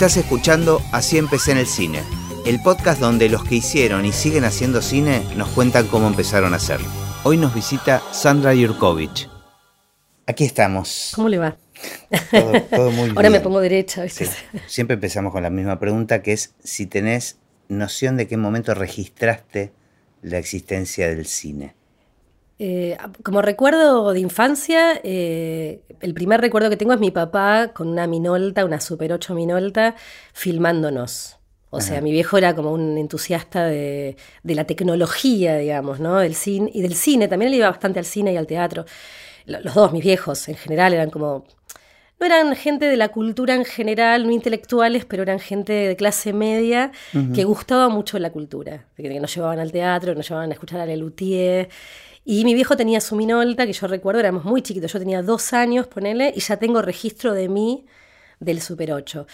[0.00, 2.00] Estás escuchando Así empecé en el cine,
[2.46, 6.56] el podcast donde los que hicieron y siguen haciendo cine nos cuentan cómo empezaron a
[6.56, 6.88] hacerlo.
[7.22, 9.28] Hoy nos visita Sandra Yurkovich.
[10.26, 11.12] Aquí estamos.
[11.14, 11.58] ¿Cómo le va?
[12.30, 14.06] Todo, todo muy Ahora me pongo derecha.
[14.66, 17.36] Siempre empezamos con la misma pregunta, que es si tenés
[17.68, 19.70] noción de qué momento registraste
[20.22, 21.74] la existencia del cine.
[22.62, 27.88] Eh, como recuerdo de infancia, eh, el primer recuerdo que tengo es mi papá con
[27.88, 29.94] una Minolta, una Super 8 Minolta,
[30.34, 31.38] filmándonos.
[31.72, 36.18] O sea, mi viejo era como un entusiasta de, de la tecnología, digamos, ¿no?
[36.18, 38.84] Del cine, y del cine, también él iba bastante al cine y al teatro.
[39.46, 41.44] Lo- Los dos, mis viejos, en general, eran como
[42.18, 46.34] no eran gente de la cultura en general, no intelectuales, pero eran gente de clase
[46.34, 46.92] media
[47.32, 50.80] que gustaba mucho la cultura, que, que nos llevaban al teatro, nos llevaban a escuchar
[50.80, 51.70] a Lelutier.
[52.32, 55.52] Y mi viejo tenía su minolta, que yo recuerdo, éramos muy chiquitos, yo tenía dos
[55.52, 57.86] años, ponele, y ya tengo registro de mí
[58.38, 59.26] del Super 8.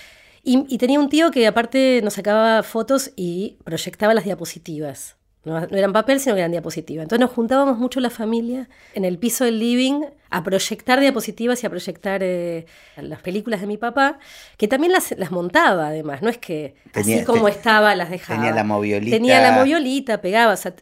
[0.43, 5.17] Y, y tenía un tío que aparte nos sacaba fotos y proyectaba las diapositivas.
[5.45, 7.03] No, no eran papel, sino que eran diapositivas.
[7.05, 11.67] Entonces nos juntábamos mucho la familia en el piso del living a proyectar diapositivas y
[11.67, 14.19] a proyectar eh, las películas de mi papá,
[14.57, 16.23] que también las, las montaba además.
[16.23, 18.41] No es que Tenía- así como te- estaba las dejaba.
[18.41, 19.15] tenía la moviolita.
[19.17, 20.55] Tenía la moviolita, pegaba.
[20.55, 20.75] o sea,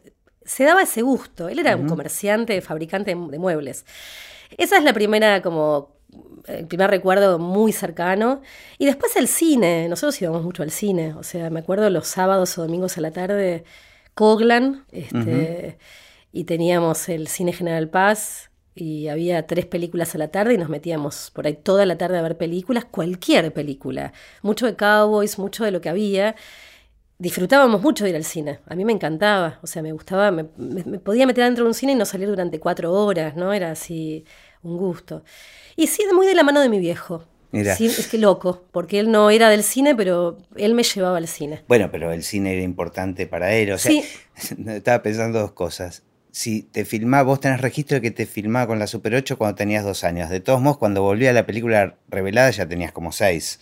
[0.45, 1.49] se daba ese gusto.
[1.49, 3.85] Él era un comerciante, fabricante de muebles.
[4.57, 5.95] Esa es la primera como
[6.47, 8.43] el primer recuerdo muy cercano.
[8.79, 9.89] Y después el cine.
[9.89, 11.15] Nosotros íbamos mucho al cine.
[11.15, 13.65] O sea, me acuerdo los sábados o domingos a la tarde,
[14.15, 15.79] Coglan, este,
[16.33, 18.51] y teníamos el Cine General Paz.
[18.77, 22.19] Y había tres películas a la tarde y nos metíamos por ahí toda la tarde
[22.19, 24.13] a ver películas, cualquier película.
[24.43, 26.35] Mucho de cowboys, mucho de lo que había
[27.25, 28.61] disfrutábamos mucho de ir al cine.
[28.67, 31.69] A mí me encantaba, o sea, me gustaba, me, me- me podía meter dentro de
[31.69, 33.53] un cine y no salir durante cuatro horas, ¿no?
[33.53, 34.25] Era así
[34.63, 35.25] un gusto.
[35.77, 37.25] Y sí, muy de la mano de mi viejo.
[37.51, 37.77] Mira.
[37.77, 41.29] Sí, es que loco, porque él no era del cine, pero él me llevaba al
[41.29, 41.63] cine.
[41.69, 43.71] Bueno, pero el cine era importante para él.
[43.73, 44.05] O sea, Sí.
[44.69, 46.03] estaba pensando dos cosas.
[46.33, 49.55] Si te filmaba, vos tenés registro de que te filmaba con la Super 8 cuando
[49.55, 50.31] tenías dos años.
[50.31, 53.61] De todos modos, cuando volvía a la película revelada ya tenías como seis.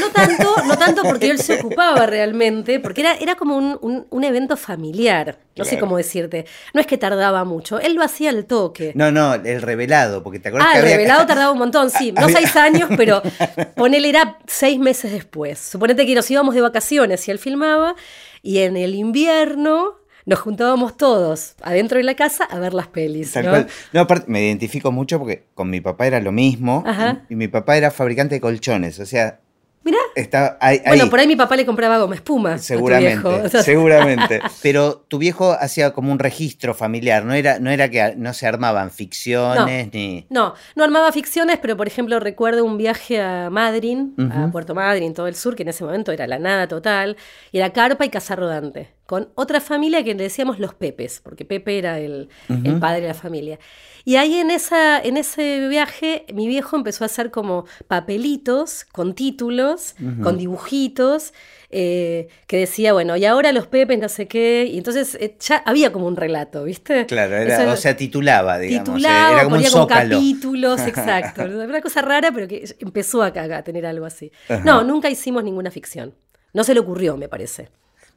[0.00, 4.06] No tanto, no tanto porque él se ocupaba realmente, porque era, era como un, un-
[4.10, 6.46] un evento familiar, no sé cómo decirte.
[6.74, 8.92] No es que tardaba mucho, él lo hacía al toque.
[8.94, 11.90] No, no, el revelado, porque te acuerdas Ah, que el había- revelado tardaba un montón,
[11.90, 12.12] sí.
[12.12, 13.22] No Había- seis años, pero
[13.76, 15.58] ponele era seis meses después.
[15.58, 17.94] Suponete que nos íbamos de vacaciones y él filmaba,
[18.42, 23.34] y en el invierno nos juntábamos todos adentro de la casa a ver las pelis.
[23.36, 23.42] ¿no?
[23.50, 23.66] cual.
[23.92, 26.84] No, aparte, me identifico mucho porque con mi papá era lo mismo.
[26.86, 27.22] Ajá.
[27.28, 29.00] Y, y mi papá era fabricante de colchones.
[29.00, 29.40] O sea,
[29.84, 29.98] Mirá.
[30.14, 30.80] estaba ahí.
[30.86, 31.10] Bueno, ahí.
[31.10, 32.54] por ahí mi papá le compraba goma espuma.
[32.54, 33.42] a tu Seguramente, viejo.
[33.44, 34.40] O sea, seguramente.
[34.62, 38.46] Pero tu viejo hacía como un registro familiar, no era, no era que no se
[38.46, 40.26] armaban ficciones ni.
[40.30, 44.50] No, no armaba ficciones, pero por ejemplo recuerdo un viaje a Madryn, a.
[44.50, 47.16] Puerto Madryn, todo el sur, que en ese momento era la nada total,
[47.50, 51.44] y era carpa y casa rodante, con otra familia que le decíamos los Pepes, porque
[51.44, 53.58] Pepe era el, el padre de la familia.
[54.04, 57.66] Y ahí en, esa, en ese viaje mi viejo empezó a hacer como
[58.06, 61.32] papelitos con títulos, con dibujitos,
[61.70, 65.56] eh, que decía, bueno, y ahora los Pepes no sé qué, y entonces eh, ya
[65.64, 67.06] había como un relato, ¿viste?
[67.06, 68.88] Claro, era, Eso- o sea, titulaba, digamos.
[68.88, 70.16] eh, titulaba, era como un ponía con zócalo.
[70.16, 71.42] capítulos, exacto.
[71.44, 74.30] Una cosa rara, pero que empezó acá a tener algo así.
[74.48, 74.62] Ajá.
[74.64, 76.14] No, nunca hicimos ninguna ficción.
[76.52, 77.70] No se le ocurrió, me parece.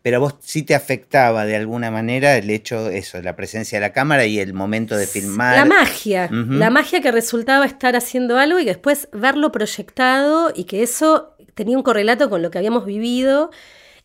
[0.05, 3.91] Pero vos sí te afectaba de alguna manera el hecho, eso, la presencia de la
[3.91, 5.55] cámara y el momento de filmar.
[5.55, 10.83] La magia, la magia que resultaba estar haciendo algo y después verlo proyectado y que
[10.83, 13.49] eso tenía un correlato con lo que habíamos vivido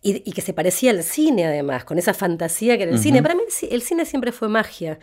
[0.01, 3.23] y, y que se parecía al cine además, con esa fantasía que era el cine.
[3.23, 4.99] Para mí el, ci- el cine siempre fue magia,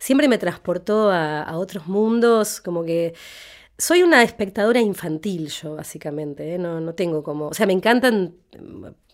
[0.00, 3.14] siempre me transportó a, a otros mundos, como que
[3.80, 6.58] soy una espectadora infantil yo, básicamente, ¿eh?
[6.58, 8.34] no, no tengo como, o sea, me encantan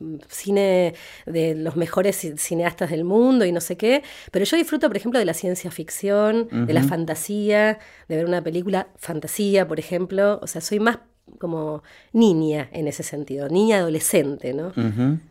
[0.01, 0.95] mm, cine
[1.25, 4.97] de los mejores ci- cineastas del mundo y no sé qué, pero yo disfruto, por
[4.97, 10.41] ejemplo, de la ciencia ficción, de la fantasía, de ver una película fantasía, por ejemplo,
[10.43, 10.99] o sea, soy más
[11.39, 11.83] como
[12.13, 14.73] niña en ese sentido, niña adolescente, ¿no?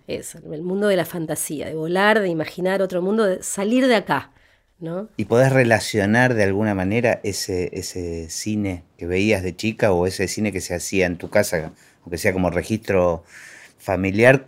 [0.08, 3.96] Eso, el mundo de la fantasía, de volar, de imaginar otro mundo, de salir de
[3.96, 4.32] acá,
[4.80, 5.10] ¿no?
[5.18, 10.28] ¿Y podés relacionar de alguna manera ese, ese cine que veías de chica o ese
[10.28, 13.24] cine que se hacía en tu casa, aunque sea como registro
[13.78, 14.48] familiar,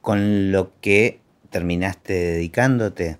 [0.00, 1.20] con lo que
[1.50, 3.18] terminaste dedicándote?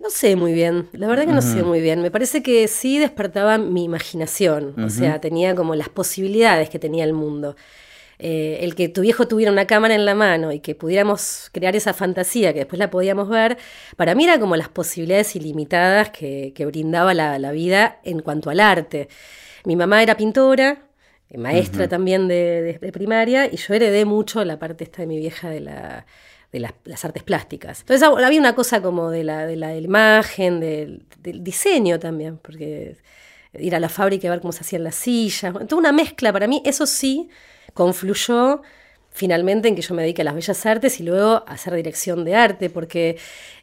[0.00, 2.00] No sé muy bien, la verdad que no sé muy bien.
[2.00, 7.04] Me parece que sí despertaba mi imaginación, o sea, tenía como las posibilidades que tenía
[7.04, 7.56] el mundo.
[8.22, 11.74] Eh, el que tu viejo tuviera una cámara en la mano y que pudiéramos crear
[11.74, 13.56] esa fantasía que después la podíamos ver,
[13.96, 18.50] para mí era como las posibilidades ilimitadas que, que brindaba la, la vida en cuanto
[18.50, 19.08] al arte.
[19.64, 20.90] Mi mamá era pintora,
[21.38, 25.60] maestra también de, primaria, y yo heredé mucho la parte esta de mi vieja de
[25.60, 26.06] la
[26.52, 27.80] de las, artes plásticas.
[27.82, 32.96] Entonces había una cosa como de la, de la imagen, del, diseño también, porque
[33.54, 36.48] ir a la fábrica y ver cómo se hacían las sillas, toda una mezcla para
[36.48, 37.28] mí, eso sí,
[37.74, 38.62] confluyó
[39.10, 42.24] finalmente en que yo me dedique a las bellas artes y luego a hacer dirección
[42.24, 43.18] de arte, porque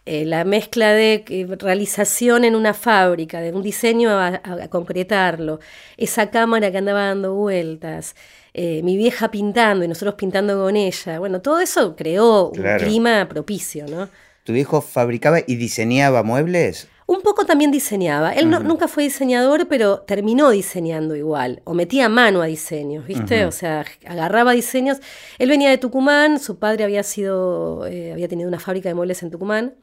[0.05, 5.59] eh, la mezcla de eh, realización en una fábrica, de un diseño a, concretarlo,
[5.95, 8.15] esa cámara que andaba dando vueltas,
[8.53, 13.27] eh, mi vieja pintando y nosotros pintando con ella, bueno, todo eso creó un clima
[13.29, 14.09] propicio, ¿no?
[14.43, 16.87] ¿Tu viejo fabricaba y diseñaba muebles?
[17.07, 18.33] Un poco también diseñaba.
[18.33, 23.45] Él nunca fue diseñador, pero terminó diseñando igual, o metía mano a diseños, ¿viste?
[23.45, 24.97] O sea, agarraba diseños.
[25.39, 29.23] Él venía de Tucumán, su padre había sido, eh, había tenido una fábrica de muebles
[29.23, 29.75] en Tucumán,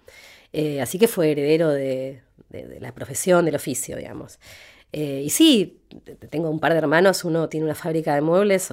[0.52, 4.38] eh, así que fue heredero de, de la profesión, del oficio, digamos.
[4.96, 5.81] Eh, y sí,
[6.31, 8.69] tengo un par de hermanos, uno tiene una fábrica de muebles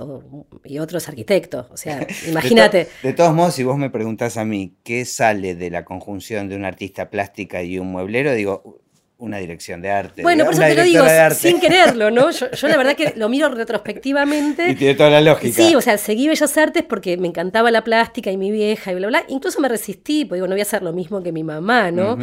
[0.63, 1.67] y otro es arquitecto.
[1.71, 2.89] O sea, imagínate.
[3.01, 6.55] De, todos modos, si vos me preguntás a mí qué sale de la conjunción de
[6.55, 8.81] un artista plástica y un mueblero, digo,
[9.17, 10.21] una dirección de arte.
[10.21, 11.03] Bueno, por eso te lo digo,
[11.33, 12.29] sin quererlo, ¿no?
[12.31, 14.69] Yo, la verdad que lo miro retrospectivamente.
[14.69, 15.55] Y tiene toda la lógica.
[15.55, 18.95] Sí, o sea, seguí Bellas Artes porque me encantaba la plástica y mi vieja y
[18.95, 19.23] bla, bla.
[19.27, 22.19] Incluso me resistí, porque digo, no voy a hacer lo mismo que mi mamá, ¿no?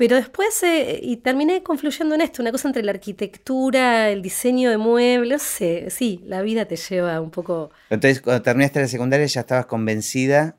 [0.00, 4.70] Pero después, eh, y terminé confluyendo en esto, una cosa entre la arquitectura, el diseño
[4.70, 7.70] de muebles, sí, la vida te lleva un poco...
[7.90, 10.56] Entonces, cuando terminaste la secundaria ya estabas convencida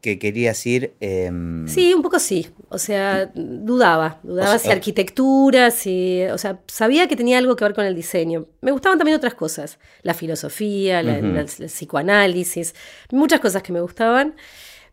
[0.00, 0.94] que querías ir...
[0.98, 6.24] Em, sí, un poco sí, o sea, dudaba, dudaba si arquitectura, si...
[6.32, 8.48] O sea, sabía que tenía algo que ver con el diseño.
[8.60, 12.74] Me gustaban también otras cosas, la filosofía, el psicoanálisis,
[13.12, 14.34] muchas cosas que me gustaban.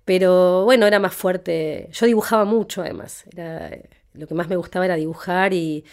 [0.08, 1.90] Pero bueno, era más fuerte.
[1.92, 3.26] Yo dibujaba mucho además.
[3.34, 3.78] Era,
[4.14, 5.84] lo que más me gustaba era dibujar y,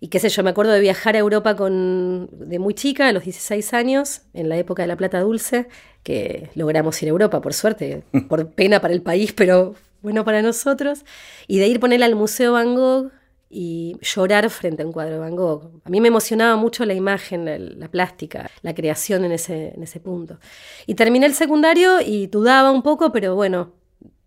[0.00, 3.12] y qué sé yo, me acuerdo de viajar a Europa con, de muy chica, a
[3.12, 5.68] los 16 años, en la época de la Plata Dulce,
[6.02, 10.40] que logramos ir a Europa, por suerte, por pena para el país, pero bueno para
[10.40, 11.04] nosotros,
[11.46, 13.10] y de ir ponerla al Museo Van Gogh
[13.50, 15.80] y llorar frente a un cuadro de Van Gogh.
[15.84, 20.00] A mí me emocionaba mucho la imagen, la, plástica, la creación en ese, en ese
[20.00, 20.38] punto.
[20.86, 23.72] Y terminé el secundario y dudaba un poco, pero bueno,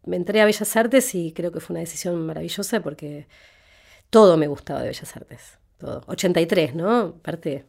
[0.05, 3.27] me entré a Bellas Artes y creo que fue una decisión maravillosa porque
[4.09, 5.57] todo me gustaba de Bellas Artes.
[5.77, 6.03] Todo.
[6.07, 7.15] 83, ¿no?
[7.21, 7.65] Parte.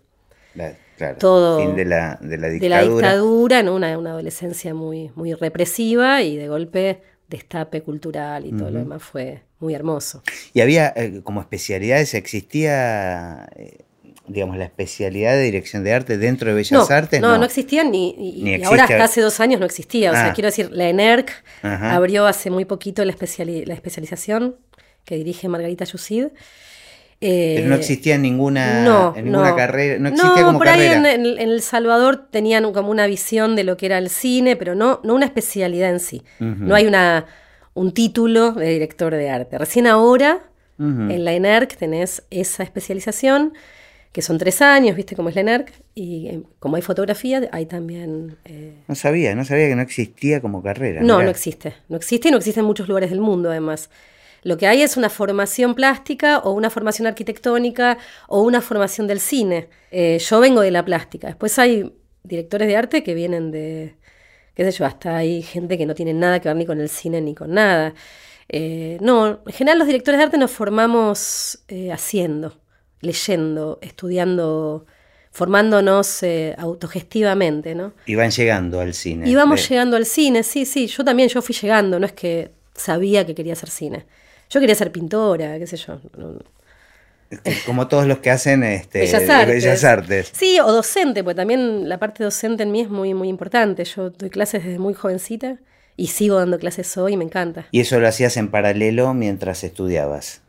[0.97, 1.61] claro, todo.
[1.61, 2.61] Fin de la, de la dictadura.
[2.61, 3.75] De la dictadura, ¿no?
[3.75, 9.03] Una, una adolescencia muy, muy represiva y de golpe destape cultural y todo lo demás
[9.03, 10.23] fue muy hermoso.
[10.53, 13.79] ¿Y había eh, como especialidades, existía, eh,
[14.27, 17.21] digamos, la especialidad de dirección de arte dentro de Bellas Artes?
[17.21, 20.11] No, no, existía ni, y, ahora hasta hace dos años no existía.
[20.11, 20.33] O sea, ah.
[20.35, 21.31] quiero decir, la ENERC
[21.63, 24.57] abrió hace muy poquito la, la especialización
[25.05, 26.27] que dirige Margarita Yusid.
[27.21, 32.73] Pero no existía ninguna, ninguna carrera, no existía como por ahí en, El Salvador tenían
[32.73, 36.01] como una visión de lo que era el cine, pero no, no una especialidad en
[36.01, 36.25] sí.
[36.41, 37.27] No hay una,
[37.75, 39.59] un título de director de arte.
[39.59, 40.41] Recién ahora,
[40.79, 43.53] en la ENERC tenés esa especialización,
[44.11, 47.67] que son tres años, viste cómo es la ENERC, y eh, como hay fotografía, hay
[47.67, 48.37] también...
[48.45, 51.03] Eh, no sabía, no sabía que no existía como carrera.
[51.03, 53.91] No, no existe, no existe y no existe en muchos lugares del mundo además.
[54.43, 59.21] Lo que hay es una formación plástica o una formación arquitectónica o una formación del
[59.21, 59.69] cine.
[59.93, 61.29] Eh, yo vengo de la plástica.
[61.29, 61.93] Después hay
[62.25, 63.95] directores de arte que vienen de,
[64.55, 66.89] qué sé yo, hasta hay gente que no tiene nada que ver ni con el
[66.89, 67.95] cine ni con nada.
[68.49, 72.61] Eh, no, en general los directores de arte nos formamos eh, haciendo,
[73.01, 74.87] leyendo, estudiando,
[75.31, 76.25] formándonos
[76.59, 77.95] autogestivamente, ¿no?
[78.07, 79.29] Y van llegando al cine.
[79.29, 82.51] Y vamos llegando al cine, sí, sí, yo también, yo fui llegando, no es que
[82.75, 84.05] sabía que quería hacer cine.
[84.51, 85.99] Yo quería ser pintora, qué sé yo.
[87.33, 90.31] Este, como todos los que hacen este, bellas, artes.
[90.35, 93.85] Sí, o docente, porque también la parte docente en mí es muy, muy importante.
[93.85, 95.57] Yo doy clases desde muy jovencita
[95.97, 97.67] y sigo dando clases hoy y me encanta.
[97.71, 100.43] ¿Y eso lo hacías en paralelo mientras estudiabas?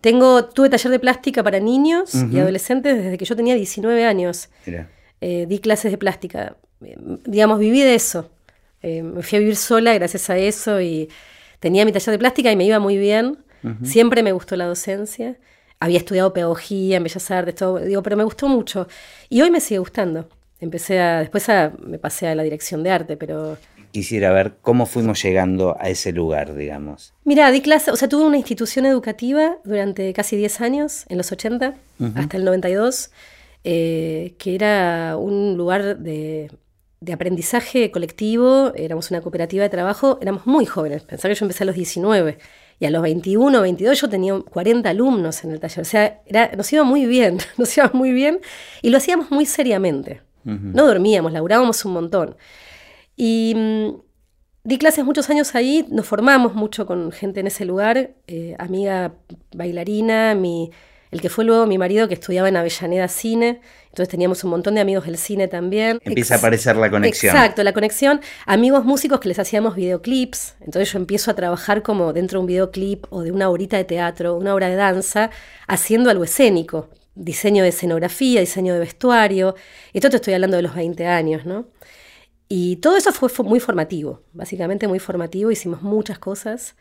[0.00, 4.50] Tengo, tuve taller de plástica para niños y adolescentes desde que yo tenía 19 años.
[5.20, 6.56] Eh, di clases de plástica.
[7.24, 8.32] digamos, viví de eso.
[8.82, 11.08] Eh, me fui a vivir sola gracias a eso y
[11.60, 13.38] tenía mi taller de plástica y me iba muy bien.
[13.82, 15.38] Siempre me gustó la docencia.
[15.84, 18.88] Había estudiado pedagogía en Bellas Artes, todo, digo, pero me gustó mucho.
[19.28, 20.30] Y hoy me sigue gustando.
[20.58, 21.46] Empecé a, después
[21.86, 23.58] me pasé a la dirección de arte, pero...
[23.90, 27.12] Quisiera ver cómo fuimos llegando a ese lugar, digamos.
[27.24, 31.30] Mira, di clase, o sea, tuve una institución educativa durante casi 10 años, en los
[31.30, 31.74] 80,
[32.14, 33.10] hasta el 92,
[33.64, 36.48] eh, que era un lugar de
[37.04, 41.64] de aprendizaje colectivo, éramos una cooperativa de trabajo, éramos muy jóvenes, pensaba que yo empecé
[41.64, 42.38] a los 19
[42.78, 46.50] y a los 21, 22 yo tenía 40 alumnos en el taller, o sea, era,
[46.56, 48.40] nos iba muy bien, nos iba muy bien
[48.82, 50.22] y lo hacíamos muy seriamente.
[50.46, 52.36] No dormíamos, laburábamos un montón.
[53.16, 53.88] Y mm,
[54.64, 59.14] di clases muchos años ahí, nos formamos mucho con gente en ese lugar, eh, amiga
[59.54, 60.70] bailarina, mi,
[61.14, 64.74] el que fue luego mi marido que estudiaba en Avellaneda Cine, entonces teníamos un montón
[64.74, 66.00] de amigos del cine también.
[66.02, 67.36] Empieza a aparecer la conexión.
[67.36, 68.20] Exacto, la conexión.
[68.46, 72.46] Amigos músicos que les hacíamos videoclips, entonces yo empiezo a trabajar como dentro de un
[72.48, 75.30] videoclip o de una horita de teatro, una hora de danza,
[75.68, 79.54] haciendo algo escénico, diseño de escenografía, diseño de vestuario.
[79.92, 81.68] Esto te estoy hablando de los 20 años, ¿no?
[82.48, 86.74] Y todo eso fue muy formativo, básicamente muy formativo, hicimos muchas cosas.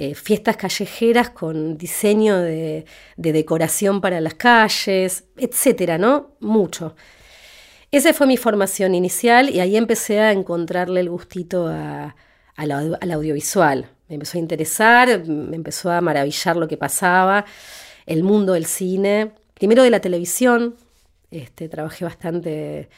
[0.00, 2.86] Eh, fiestas callejeras con diseño de,
[3.16, 6.36] decoración para las calles, etcétera, ¿no?
[6.38, 6.94] Mucho.
[7.90, 13.90] Esa fue mi formación inicial y ahí empecé a encontrarle el gustito al audiovisual.
[14.08, 17.44] Me empezó a interesar, me empezó a maravillar lo que pasaba,
[18.06, 20.76] el mundo del cine, primero de la televisión,
[21.32, 22.88] este, trabajé bastante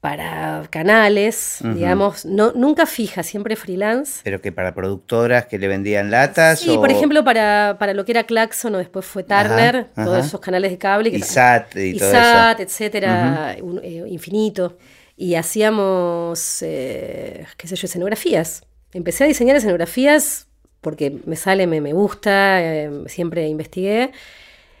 [0.00, 4.22] para canales, digamos, no, nunca fija, siempre freelance.
[4.24, 6.60] Pero que para productoras que le vendían latas.
[6.60, 10.40] Sí, por ejemplo, para, para, lo que era Claxon o después fue Turner, todos esos
[10.40, 11.10] canales de cable.
[11.10, 14.78] Que y SAT y, todo SAT, etcétera, eh, infinito.
[15.18, 18.64] Y hacíamos, eh, qué sé yo, escenografías.
[18.94, 20.48] Empecé a diseñar escenografías
[20.80, 24.12] porque me sale, me, me gusta, eh, siempre investigué.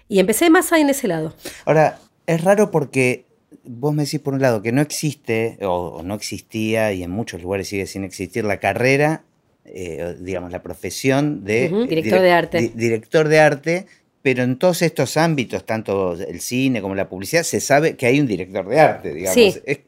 [0.08, 1.34] Y empecé más ahí en ese lado.
[1.66, 3.26] Ahora, es raro porque
[3.70, 7.42] vos me decís por un lado que no existe o, no existía y en muchos
[7.42, 9.22] lugares sigue sin existir la carrera,
[9.64, 12.72] eh, digamos, la profesión de director de arte.
[12.74, 13.86] director de arte,
[14.22, 18.20] pero en todos estos ámbitos, tanto el cine como la publicidad, se sabe que hay
[18.20, 19.60] un director de arte, digamos.
[19.64, 19.78] Es,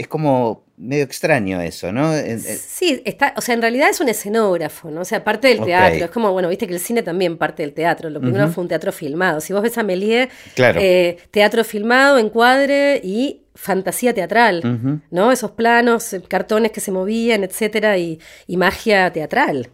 [0.00, 2.14] es como medio extraño eso, ¿no?
[2.38, 5.02] Sí, está, o sea, en realidad es un escenógrafo, ¿no?
[5.02, 6.06] O sea, parte del teatro.
[6.06, 8.08] Es como, bueno, viste que el cine también parte del teatro.
[8.08, 9.42] Lo primero fue un teatro filmado.
[9.42, 15.32] Si vos ves a Méliès, eh, teatro filmado, encuadre y fantasía teatral, ¿no?
[15.32, 19.68] Esos planos, eh, cartones que se movían, etcétera, y, magia teatral.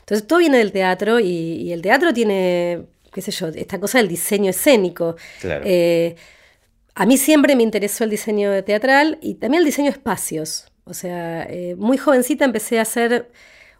[0.00, 4.08] Entonces, todo viene del teatro y, el teatro tiene, qué sé yo, esta cosa del
[4.08, 5.16] diseño escénico.
[5.42, 5.64] Claro.
[5.66, 6.16] Eh,
[6.96, 10.72] a mí siempre me interesó el diseño teatral y también el diseño de espacios.
[10.84, 13.30] O sea, eh, muy jovencita empecé a hacer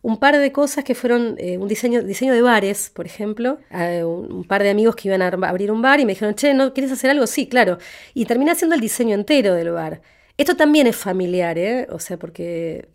[0.02, 3.58] un par de cosas que fueron eh, un diseño, diseño de bares, por ejemplo.
[3.70, 6.74] un, par de amigos que iban a abrir un bar y me dijeron, che, ¿no
[6.74, 7.26] quieres hacer algo?
[7.26, 7.78] Sí, claro.
[8.12, 10.02] Y terminé haciendo el diseño entero del bar.
[10.36, 11.86] Esto también es familiar, ¿eh?
[11.90, 12.86] O sea, porque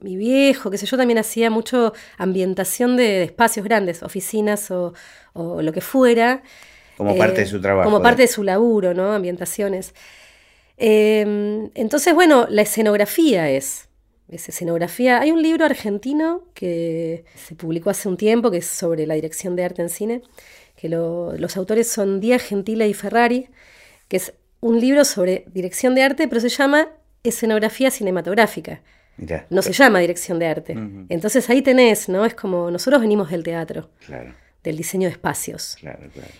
[0.00, 4.94] mi viejo, qué sé yo, también hacía mucho ambientación de, espacios grandes, oficinas o,
[5.32, 6.44] o lo que fuera.
[7.00, 7.88] Como parte de su trabajo.
[7.88, 9.14] Como parte de su laburo, ¿no?
[9.14, 9.94] Ambientaciones.
[10.76, 13.88] Em, entonces, bueno, la escenografía es,
[14.28, 15.18] es escenografía.
[15.18, 19.56] Hay un libro argentino que se publicó hace un tiempo, que es sobre la dirección
[19.56, 20.20] de arte en cine,
[20.76, 23.48] que los autores son Díaz Gentile y Ferrari,
[24.08, 26.88] que es un libro sobre dirección de arte, pero se llama
[27.22, 28.82] escenografía cinematográfica.
[29.48, 30.76] No se llama dirección de arte.
[31.08, 32.26] Entonces ahí tenés, ¿no?
[32.26, 33.88] Es como nosotros venimos del teatro.
[34.04, 35.76] Claro del diseño de espacios.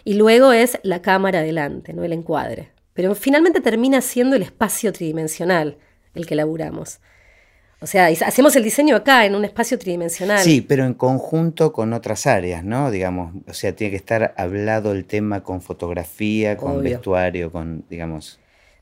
[0.05, 2.71] Y luego es la cámara adelante, no el encuadre.
[2.93, 5.79] Pero finalmente termina siendo el espacio tridimensional
[6.15, 7.01] el que laburamos.
[7.83, 10.41] O sea, hacemos el diseño acá, en un espacio tridimensional.
[10.41, 12.91] Sí, pero en conjunto con otras áreas, ¿no?
[12.91, 18.39] Digamos, o sea, tiene que estar hablado el tema con fotografía, con vestuario, con, digamos...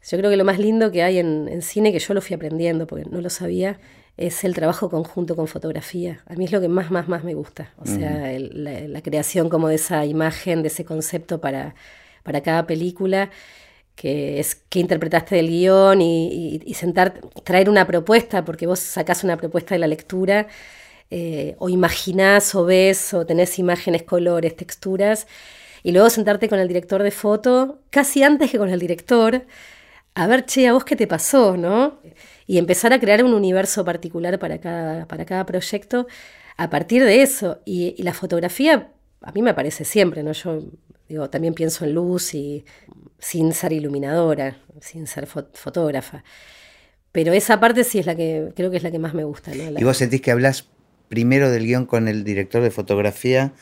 [0.09, 2.35] Yo creo que lo más lindo que hay en, en cine, que yo lo fui
[2.35, 3.79] aprendiendo porque no lo sabía,
[4.19, 6.23] es el trabajo conjunto con fotografía.
[6.27, 7.73] A mí es lo que más, más, más me gusta.
[7.79, 11.77] O sea, la, creación como de esa imagen, de ese concepto para,
[12.25, 13.31] para cada película,
[13.95, 19.37] que es que interpretaste del guion y, sentar, traer una propuesta, porque vos sacás una
[19.37, 20.49] propuesta de la lectura,
[21.11, 25.29] eh, o imaginás, o ves, o tenés imágenes, colores, texturas,
[25.85, 29.47] y luego sentarte con el director de foto, casi antes que con el director,
[30.15, 32.01] a ver, che, a vos qué te pasó, ¿no?
[32.49, 36.09] Y empezar a crear un universo particular para cada, para cada proyecto
[36.57, 37.61] a partir de eso.
[37.67, 38.91] Y, la fotografía
[39.21, 40.33] a mí me aparece siempre, ¿no?
[40.33, 40.65] Yo
[41.09, 42.65] digo, también pienso en luz y
[43.19, 46.25] sin ser iluminadora, sin ser fotógrafa.
[47.13, 49.55] Pero esa parte sí es la que creo que es la que más me gusta.
[49.55, 50.69] ¿Y vos sentís que hablas
[51.09, 53.53] primero del guion con el director de fotografía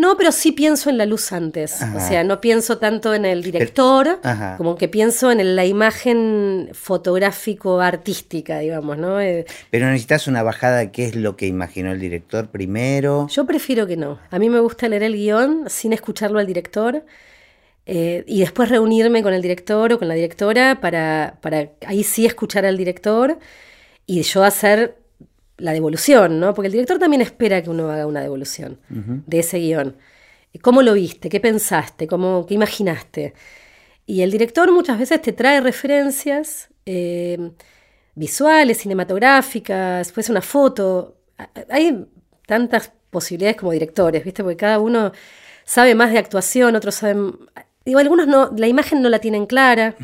[0.00, 1.82] no, pero sí pienso en la luz antes.
[1.94, 4.18] O sea, no pienso tanto en el director,
[4.56, 9.20] como que pienso en la imagen fotográfico-artística, digamos, ¿no?
[9.20, 13.28] Eh, pero necesitas una bajada de qué es lo que imaginó el director primero.
[13.28, 14.18] Yo prefiero que no.
[14.30, 17.04] A mí me gusta leer el guion sin escucharlo al director.
[17.84, 22.24] Eh, y después reunirme con el director o con la directora para, para ahí sí
[22.24, 23.38] escuchar al director
[24.06, 24.99] y yo hacer
[25.60, 26.54] la devolución, ¿no?
[26.54, 29.96] Porque el director también espera que uno haga una devolución de ese guion.
[30.62, 31.28] ¿Cómo lo viste?
[31.28, 32.06] ¿Qué pensaste?
[32.06, 33.34] ¿Cómo, ¿Qué imaginaste?
[34.06, 37.52] Y el director muchas veces te trae referencias eh,
[38.14, 41.16] visuales, cinematográficas, después una foto.
[41.68, 42.06] Hay
[42.46, 44.42] tantas posibilidades como directores, ¿viste?
[44.42, 45.12] Porque cada uno
[45.64, 47.32] sabe más de actuación, otros saben...
[47.84, 49.94] Digo, algunos no, la imagen no la tienen clara,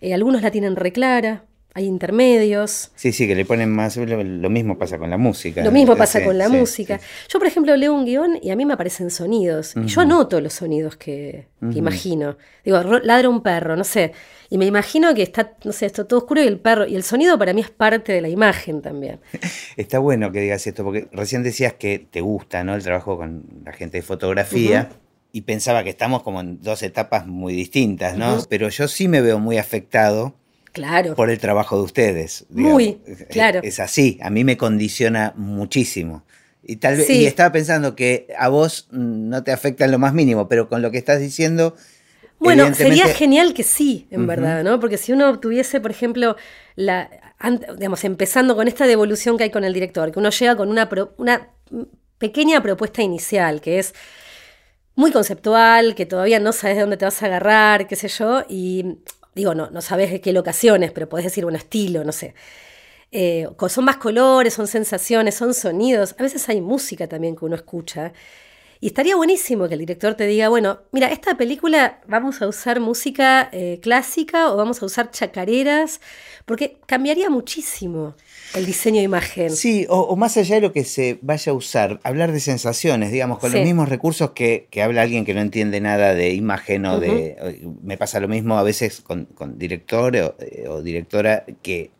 [0.00, 2.90] eh, algunos la tienen reclara hay intermedios.
[2.94, 3.96] Sí, sí, que le ponen más.
[3.96, 5.64] Lo, mismo pasa con la música.
[5.64, 7.00] Lo mismo pasa con la música.
[7.28, 9.74] Yo, por ejemplo, leo un guion y a mí me aparecen sonidos.
[9.76, 12.36] Y yo anoto los sonidos que, imagino.
[12.64, 14.12] Digo, ladra un perro, no sé.
[14.50, 16.86] Y me imagino que está, no sé, esto todo oscuro y el perro.
[16.86, 19.20] Y el sonido para mí es parte de la imagen también.
[19.78, 22.74] Está bueno que digas esto, porque recién decías que te gusta, ¿no?
[22.74, 24.90] El trabajo con la gente de fotografía.
[25.34, 28.36] Y pensaba que estamos como en dos etapas muy distintas, ¿no?
[28.50, 30.34] Pero yo sí me veo muy afectado
[30.72, 31.14] Claro.
[31.14, 32.46] Por el trabajo de ustedes.
[32.48, 32.98] Muy,
[33.30, 33.60] claro.
[33.62, 36.24] Es, así, a mí me condiciona muchísimo.
[36.64, 40.14] Y tal vez, y estaba pensando que a vos no te afecta en lo más
[40.14, 41.76] mínimo, pero con lo que estás diciendo.
[42.38, 44.80] Bueno, sería genial que sí, en verdad, ¿no?
[44.80, 46.36] Porque si uno tuviese, por ejemplo,
[46.74, 47.10] la,
[47.76, 50.88] digamos, empezando con esta devolución que hay con el director, que uno llega con una,
[51.18, 51.50] una
[52.18, 53.94] pequeña propuesta inicial, que es
[54.94, 58.44] muy conceptual, que todavía no sabes de dónde te vas a agarrar, qué sé yo,
[58.48, 58.98] y
[59.34, 62.34] digo, no, no sabes de qué locaciones, pero podés decir un estilo, no sé.
[63.12, 66.14] Eh, son más colores, son sensaciones, son sonidos.
[66.18, 68.12] A veces hay música también que uno escucha.
[68.82, 72.80] Y estaría buenísimo que el director te diga, bueno, mira, esta película vamos a usar
[72.80, 76.00] música eh, clásica o vamos a usar chacareras,
[76.46, 78.16] porque cambiaría muchísimo
[78.56, 79.50] el diseño de imagen.
[79.50, 83.38] Sí, o, más allá de lo que se vaya a usar, hablar de sensaciones, digamos,
[83.38, 87.60] con los mismos recursos que, habla alguien que no entiende nada de imagen o de...
[87.84, 91.92] me pasa lo mismo a veces con, director eh, o, directora que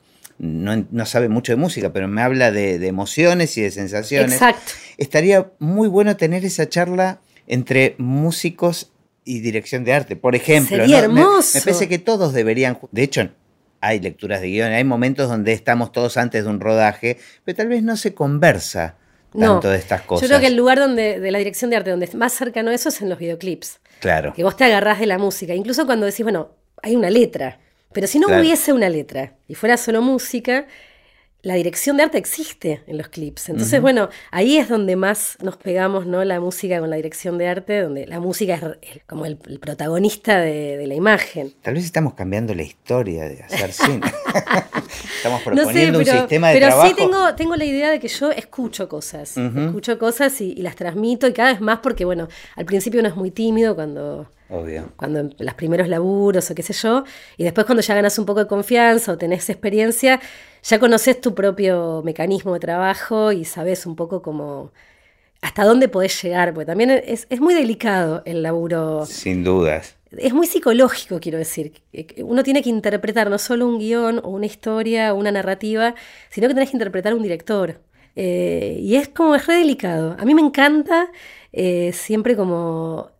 [0.43, 4.33] no, sabe mucho de música, pero me habla de, emociones y de sensaciones.
[4.33, 4.73] Exacto.
[4.99, 8.91] Estaría muy bueno tener esa charla entre músicos
[9.25, 10.79] y dirección de arte, por ejemplo.
[10.79, 11.59] Sería hermoso.
[11.59, 13.29] me, parece que todos deberían, de hecho,
[13.81, 17.69] hay lecturas de guion, hay momentos donde estamos todos antes de un rodaje, pero tal
[17.69, 18.97] vez no se conversa
[19.38, 20.23] tanto de estas cosas.
[20.23, 22.71] Yo creo que el lugar donde, de la dirección de arte, donde es más cercano
[22.71, 23.79] a eso es en los videoclips.
[24.01, 24.33] Claro.
[24.35, 26.51] Que vos te agarrás de la música, incluso cuando decís, bueno,
[26.83, 27.61] hay una letra,
[27.92, 30.66] pero si no hubiese una letra y fuera solo música,
[31.42, 33.48] la dirección de arte existe en los clips.
[33.48, 36.22] Entonces, bueno, ahí es donde más nos pegamos, ¿no?
[36.24, 40.87] La música con la dirección de arte, donde la música es como el, protagonista de,
[40.87, 41.52] la imagen.
[41.62, 44.00] Tal vez estamos cambiando la historia de hacer cine.
[45.16, 48.88] estamos proponiendo un sistema de pero sí tengo, tengo la idea de que yo escucho
[48.88, 49.37] cosas.
[49.37, 53.09] Escucho cosas y, y las transmito y cada vez más porque, bueno, al principio uno
[53.09, 54.93] es muy tímido cuando Obvio.
[54.97, 57.05] Cuando en los primeros laburos o qué sé yo,
[57.38, 60.21] y después cuando ya ganas un poco de confianza o tenés experiencia,
[60.62, 64.71] ya conoces tu propio mecanismo de trabajo y sabes un poco cómo
[65.41, 69.07] hasta dónde podés llegar, porque también es, muy delicado el laburo.
[69.07, 69.97] Sin dudas.
[70.17, 71.73] Es muy psicológico, quiero decir.
[72.19, 75.95] Uno tiene que interpretar no solo un guion o una historia o una narrativa,
[76.31, 77.81] sino que tenés que interpretar un director.
[78.15, 80.15] Eh, y es como, es re delicado.
[80.19, 81.11] A mí me encanta
[81.53, 83.11] eh, siempre como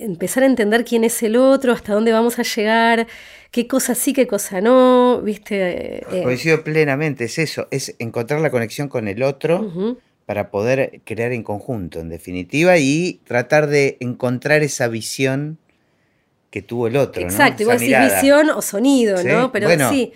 [0.00, 3.06] empezar a entender quién es el otro, hasta dónde vamos a llegar,
[3.50, 6.04] qué cosa sí, qué cosa no, ¿viste?
[6.10, 11.32] Eh, Coincido plenamente, es eso, es encontrar la conexión con el otro para poder crear
[11.32, 15.58] en conjunto, en definitiva, y tratar de encontrar esa visión
[16.50, 17.22] que tuvo el otro.
[17.22, 19.52] Exacto, igual si visión o sonido, ¿no?
[19.52, 20.12] Pero sí.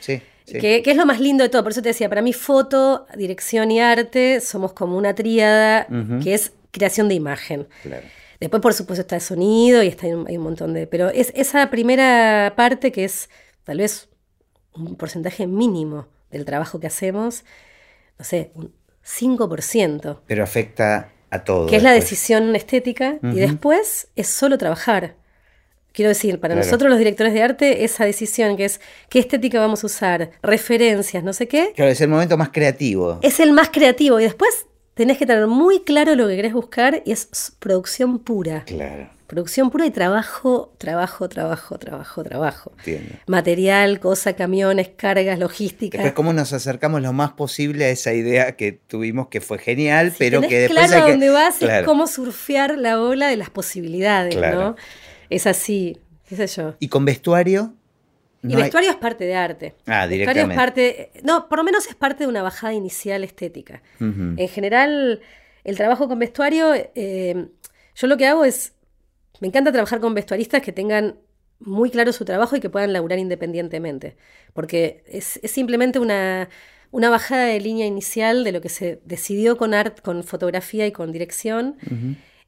[0.47, 1.63] Que, es lo más lindo de todo.
[1.63, 5.87] Por eso te decía, para mí foto, dirección y arte somos como una tríada
[6.23, 7.69] que es creación de imagen.
[7.83, 8.07] Claro.
[8.41, 10.87] Después, por supuesto, está el sonido y está, hay un montón de...
[10.87, 13.29] Pero es esa primera parte que es
[13.65, 14.09] tal vez
[14.75, 17.45] un porcentaje mínimo del trabajo que hacemos,
[18.19, 18.73] no sé, un
[19.05, 20.21] 5%.
[20.27, 21.67] Pero afecta a todo.
[21.67, 25.17] Que es la decisión estética y después es solo trabajar.
[25.93, 29.83] Quiero decir, para nosotros los directores de arte, esa decisión que es qué estética vamos
[29.83, 31.73] a usar, referencias, no sé qué.
[31.75, 33.19] Claro, es el momento más creativo.
[33.23, 34.67] Es el más creativo y después
[35.01, 38.65] tenés que tener muy claro lo que querés buscar y es producción pura.
[38.67, 39.09] Claro.
[39.29, 42.73] Producción pura y trabajo, trabajo, trabajo, trabajo, trabajo.
[42.81, 43.15] Entiendo.
[43.27, 45.97] Material, cosa, camiones, cargas, logística.
[45.97, 50.13] Después, cómo nos acercamos lo más posible a esa idea que tuvimos que fue genial,
[50.19, 50.87] pero que después.
[50.87, 54.77] Claro, hay dónde vas es cómo surfear la ola de las posibilidades, ¿no?
[55.31, 56.75] Es así, qué sé yo.
[56.79, 57.73] ¿Y con vestuario?
[58.43, 59.75] Y vestuario es parte de arte.
[59.87, 60.53] Ah, directamente.
[60.53, 63.83] es parte, no, por lo menos es parte de una bajada inicial estética.
[63.99, 65.21] En general,
[65.65, 67.49] el trabajo con vestuario, eh,
[67.95, 68.73] yo lo que hago es,
[69.41, 71.17] me encanta trabajar con vestuaristas que tengan
[71.59, 74.17] muy claro su trabajo y que puedan laburar independientemente,
[74.55, 76.49] porque es, simplemente una,
[76.91, 80.93] una, bajada de línea inicial de lo que se decidió con art, con fotografía y
[80.93, 81.77] con dirección.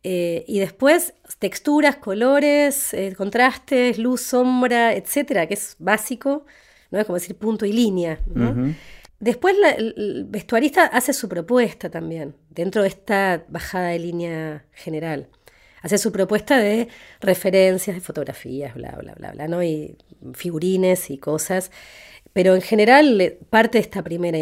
[0.04, 6.44] Eh, y después texturas, colores, eh, contrastes, luz, sombra, etcétera, que es básico.
[6.90, 6.98] ¿no?
[6.98, 8.74] Es como decir punto y línea, ¿no?
[9.18, 15.28] Después el vestuarista hace su propuesta también, dentro de esta bajada de línea general.
[15.80, 16.88] Hace su propuesta de
[17.20, 19.62] referencias, de fotografías, bla, bla, bla, bla, ¿no?
[19.62, 19.96] Y
[20.34, 21.70] figurines y cosas.
[22.32, 24.38] Pero en general parte de esta primera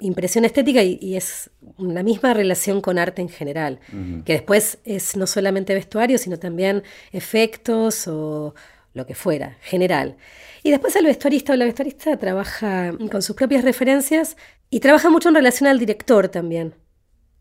[0.00, 3.80] impresión estética y, es la misma relación con arte en general,
[4.24, 6.82] que después es no solamente vestuario, sino también
[7.12, 8.54] efectos o
[8.92, 10.16] lo que fuera, general.
[10.62, 14.36] Y después el vestuarista o la vestuarista trabaja con sus propias referencias
[14.68, 16.74] y trabaja mucho en relación al director también.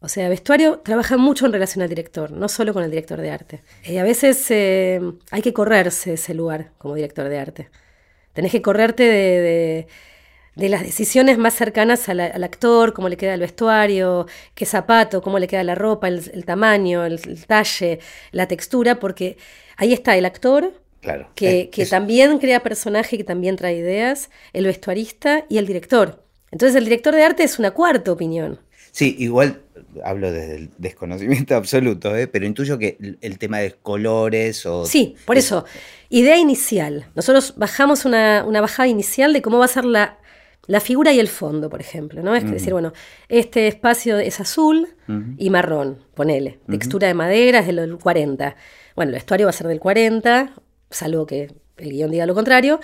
[0.02, 3.32] O sea, vestuario trabaja mucho en relación al director, no solo con el director de
[3.32, 3.62] arte.
[3.84, 7.70] Y a veces eh, hay que correrse ese lugar como director de arte.
[8.32, 9.88] Tenés que correrte de,
[10.68, 15.48] las decisiones más cercanas al, actor, cómo le queda el vestuario, qué zapato, cómo le
[15.48, 18.00] queda la ropa, el, tamaño, el, el, talle,
[18.32, 19.38] la textura, porque
[19.78, 21.30] ahí está el actor, Claro.
[21.36, 26.24] Que, también crea personaje, que también trae ideas, el vestuarista y el director.
[26.52, 28.60] Entonces el director de arte es una cuarta opinión.
[28.92, 29.62] Sí, igual
[30.04, 32.28] hablo desde el desconocimiento absoluto, ¿eh?
[32.28, 34.86] pero intuyo que el, tema de colores o...
[34.86, 35.64] Sí, por eso,
[36.10, 37.08] idea inicial.
[37.16, 40.18] Nosotros bajamos una, bajada inicial de cómo va a ser la,
[40.70, 42.36] la figura y el fondo, por ejemplo, ¿no?
[42.36, 42.94] Es decir, bueno,
[43.28, 44.88] este espacio es azul
[45.36, 46.60] y marrón, ponele.
[46.70, 48.56] Textura de madera es del 40.
[48.96, 50.54] Bueno, el vestuario va a ser del 40,
[50.92, 52.80] salvo que el guion diga lo contrario,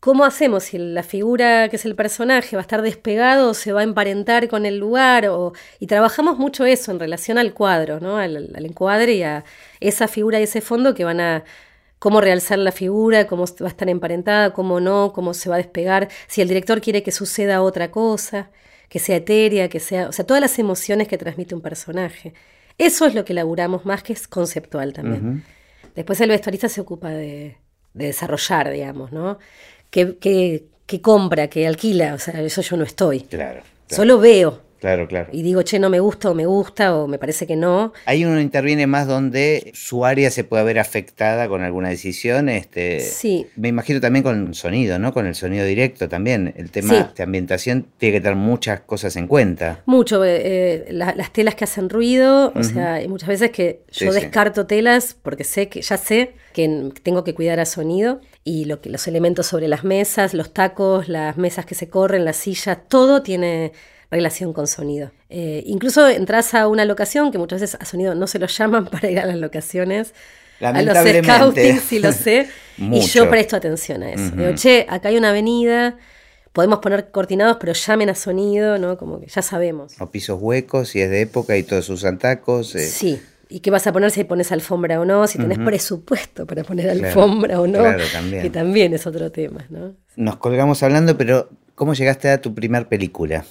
[0.00, 3.72] ¿cómo hacemos si la figura que es el personaje va a estar despegado o se
[3.72, 5.28] va a emparentar con el lugar?
[5.28, 8.16] O, y trabajamos mucho eso en relación al cuadro, ¿no?
[8.16, 9.44] al, encuadre y a
[9.78, 11.44] esa figura y ese fondo que van a
[11.98, 15.58] cómo realzar la figura, cómo va a estar emparentada, cómo no, cómo se va a
[15.58, 18.50] despegar, si el director quiere que suceda otra cosa,
[18.88, 22.34] que sea etérea, que sea, o sea, todas las emociones que transmite un personaje.
[22.78, 25.44] Eso es lo que elaboramos más que es conceptual también.
[25.94, 27.56] Después el vestuarista se ocupa de,
[27.94, 29.38] desarrollar, digamos, ¿no?
[29.90, 30.64] Que,
[31.00, 33.20] compra, que alquila, o sea, eso yo no estoy.
[33.20, 33.62] Claro.
[33.88, 34.65] Solo veo.
[34.80, 35.28] Claro, claro.
[35.32, 37.92] Y digo, che, no me gusta o me gusta o me parece que no.
[38.04, 42.48] Ahí uno interviene más donde su área se puede ver afectada con alguna decisión.
[42.48, 43.46] Este, sí.
[43.56, 45.12] Me imagino también con sonido, ¿no?
[45.12, 46.52] Con el sonido directo también.
[46.56, 49.82] El tema de ambientación tiene que tener muchas cosas en cuenta.
[49.86, 50.24] Mucho.
[50.24, 54.66] Eh, eh, las telas que hacen ruido, o sea, hay muchas veces que yo descarto
[54.66, 58.90] telas porque sé que, ya sé que tengo que cuidar a sonido y lo que,
[58.90, 63.22] los elementos sobre las mesas, los tacos, las mesas que se corren, las sillas, todo
[63.22, 63.72] tiene
[64.10, 65.10] relación con sonido.
[65.28, 68.86] Eh, incluso entras a una locación, que muchas veces a sonido no se lo llaman
[68.90, 70.14] para ir a las locaciones,
[70.60, 74.30] a los scouting, si lo sé, y yo presto atención a eso.
[74.34, 75.96] Digo, che, acá hay una avenida,
[76.52, 78.96] podemos poner cortinados, pero llamen a sonido, ¿no?
[78.96, 80.00] Como que ya sabemos.
[80.00, 82.74] O pisos huecos, si es de época y todos usan tacos.
[82.74, 82.86] Eh.
[82.86, 83.20] Sí.
[83.48, 85.26] ¿Y qué vas a poner si pones alfombra o no?
[85.28, 87.78] Si tenés presupuesto para poner alfombra o no.
[87.78, 88.42] Claro, también.
[88.42, 89.94] Que también es otro tema, ¿no?
[90.16, 93.44] Nos colgamos hablando, pero ¿cómo llegaste a tu primer película?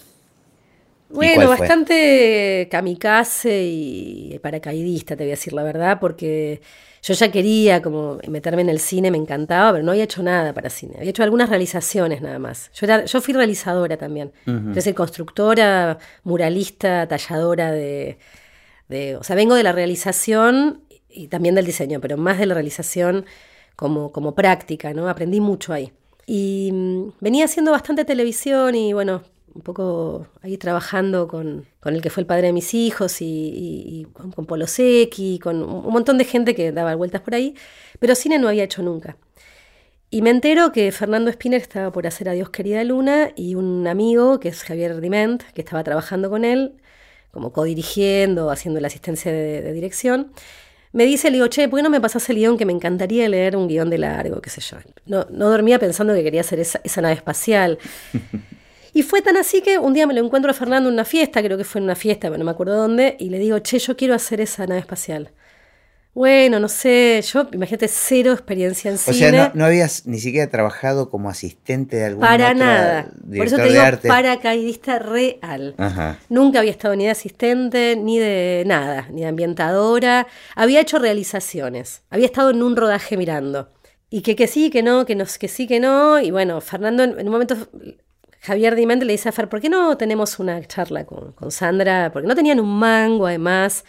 [1.15, 6.61] Bueno, bastante kamikaze y paracaidista, te voy a decir la verdad, porque
[7.05, 10.53] yo ya quería como meterme en el cine, me encantaba, pero no había hecho nada
[10.53, 10.95] para cine.
[10.97, 12.71] Había hecho algunas realizaciones nada más.
[12.73, 14.31] Yo, era, yo fui realizadora también.
[14.47, 18.17] Entonces, constructora, muralista, talladora de,
[18.89, 22.55] de, O sea, vengo de la realización y también del diseño, pero más de la
[22.55, 23.25] realización
[23.75, 25.07] como, como práctica, ¿no?
[25.07, 25.91] Aprendí mucho ahí.
[26.25, 29.21] Y mm, venía haciendo bastante televisión y bueno,
[29.55, 34.67] un poco ahí trabajando con, el que fue el padre de mis hijos y, con
[34.67, 37.55] Secchi, con un montón de gente que daba vueltas por ahí,
[37.99, 39.17] pero cine no había hecho nunca.
[40.09, 44.39] Y me entero que Fernando Spinner estaba por hacer Adiós querida Luna y un amigo,
[44.39, 46.75] que es Javier Diment, que estaba trabajando con él,
[47.31, 50.31] como codirigiendo, haciendo la asistencia de, dirección,
[50.91, 53.27] me dice, le digo, che, ¿por qué no me pasas el guion que me encantaría
[53.27, 54.77] leer un guion de largo, qué sé yo?
[55.05, 57.77] No, no dormía pensando que quería hacer esa, esa nave espacial.
[58.95, 61.43] Y fue tan así que un día me lo encuentro a Fernando en una fiesta,
[61.43, 63.77] creo que fue en una fiesta, pero no me acuerdo dónde, y le digo, che,
[63.77, 65.31] yo quiero hacer esa nave espacial.
[66.13, 69.27] Bueno, no sé, yo, imagínate, cero experiencia en cine.
[69.27, 73.11] O sea, no, habías ni siquiera trabajado como asistente de algún Para nada.
[73.35, 75.75] Por eso te digo paracaidista real.
[76.29, 80.25] Nunca había estado ni de asistente, ni de nada, ni de ambientadora.
[80.55, 82.03] Había hecho realizaciones.
[82.09, 83.73] Había estado en un rodaje mirando.
[84.09, 86.21] Y que, que sí, que no, que, no, que sí, que no.
[86.21, 87.57] Y bueno, Fernando en un momento
[88.45, 92.11] Javier Dimente le dice a Fer, ¿por qué no tenemos una charla con, Sandra?
[92.13, 93.83] Porque no tenían un mango además.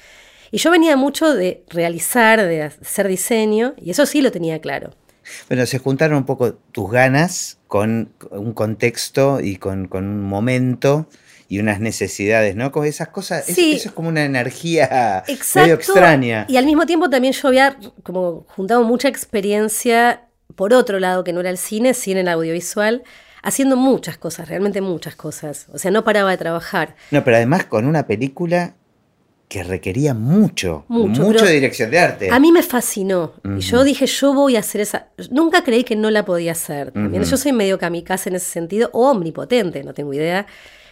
[0.50, 4.94] Y yo venía mucho de realizar, de hacer diseño, y eso sí lo tenía claro.
[5.48, 11.06] Bueno, se juntaron un poco tus ganas con un contexto y con, un momento
[11.48, 12.72] y unas necesidades, ¿no?
[12.72, 13.74] Con esas cosas, sí.
[13.74, 15.22] eso, es como una energía
[15.54, 16.46] medio extraña.
[16.48, 20.22] Y al mismo tiempo también yo había como juntado mucha experiencia,
[20.54, 23.02] por otro lado, que no era el cine, en el audiovisual,
[23.42, 25.66] haciendo muchas cosas, realmente muchas cosas.
[25.72, 26.96] O sea, no paraba de trabajar.
[27.10, 28.74] No, pero además con una película
[29.48, 32.30] que requería mucho, Mucho, de dirección de arte.
[32.30, 33.34] A mí me fascinó.
[33.56, 35.08] Y yo dije, yo voy a hacer esa.
[35.30, 36.90] Nunca creí que no la podía hacer.
[36.90, 40.46] También yo soy medio kamikaze en ese sentido, o omnipotente, no tengo idea.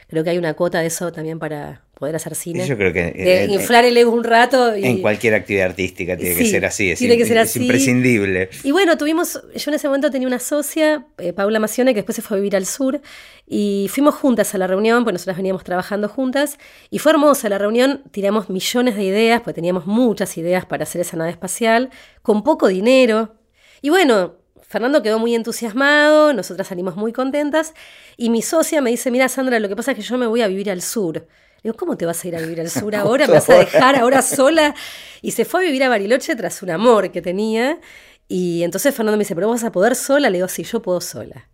[0.09, 2.66] Creo que hay una cuota de eso también para poder hacer cine.
[2.66, 4.76] Yo creo que de eh, inflar el ego un rato.
[4.76, 7.62] Y, en cualquier actividad artística tiene que ser así, es, tiene que ser es así.
[7.62, 8.50] imprescindible.
[8.62, 12.16] Y bueno, tuvimos, yo en ese momento tenía una socia, eh, Paula Macione, que después
[12.16, 13.00] se fue a vivir al sur,
[13.46, 16.59] y fuimos juntas a la reunión, pues nosotras veníamos trabajando juntas,
[16.90, 21.00] y fue hermosa la reunión, tiramos millones de ideas, pues teníamos muchas ideas para hacer
[21.00, 21.90] esa nave espacial,
[22.22, 23.37] con poco dinero.
[23.83, 27.74] Y bueno, Fernando quedó muy entusiasmado, nosotras salimos muy contentas,
[28.16, 30.40] y mi socia me dice, mira Sandra, lo que pasa es que yo me voy
[30.42, 31.28] a vivir al sur.
[31.64, 33.27] Le Digo, ¿cómo te vas a ir a vivir al sur ahora?
[33.27, 34.74] ¿Me vas a dejar ahora sola?
[35.22, 37.81] Y se fue a vivir a Bariloche tras un amor que tenía.
[38.29, 40.29] Y entonces Fernando me dice, ¿pero vas a poder sola?
[40.29, 41.48] Le digo, sí, yo puedo sola.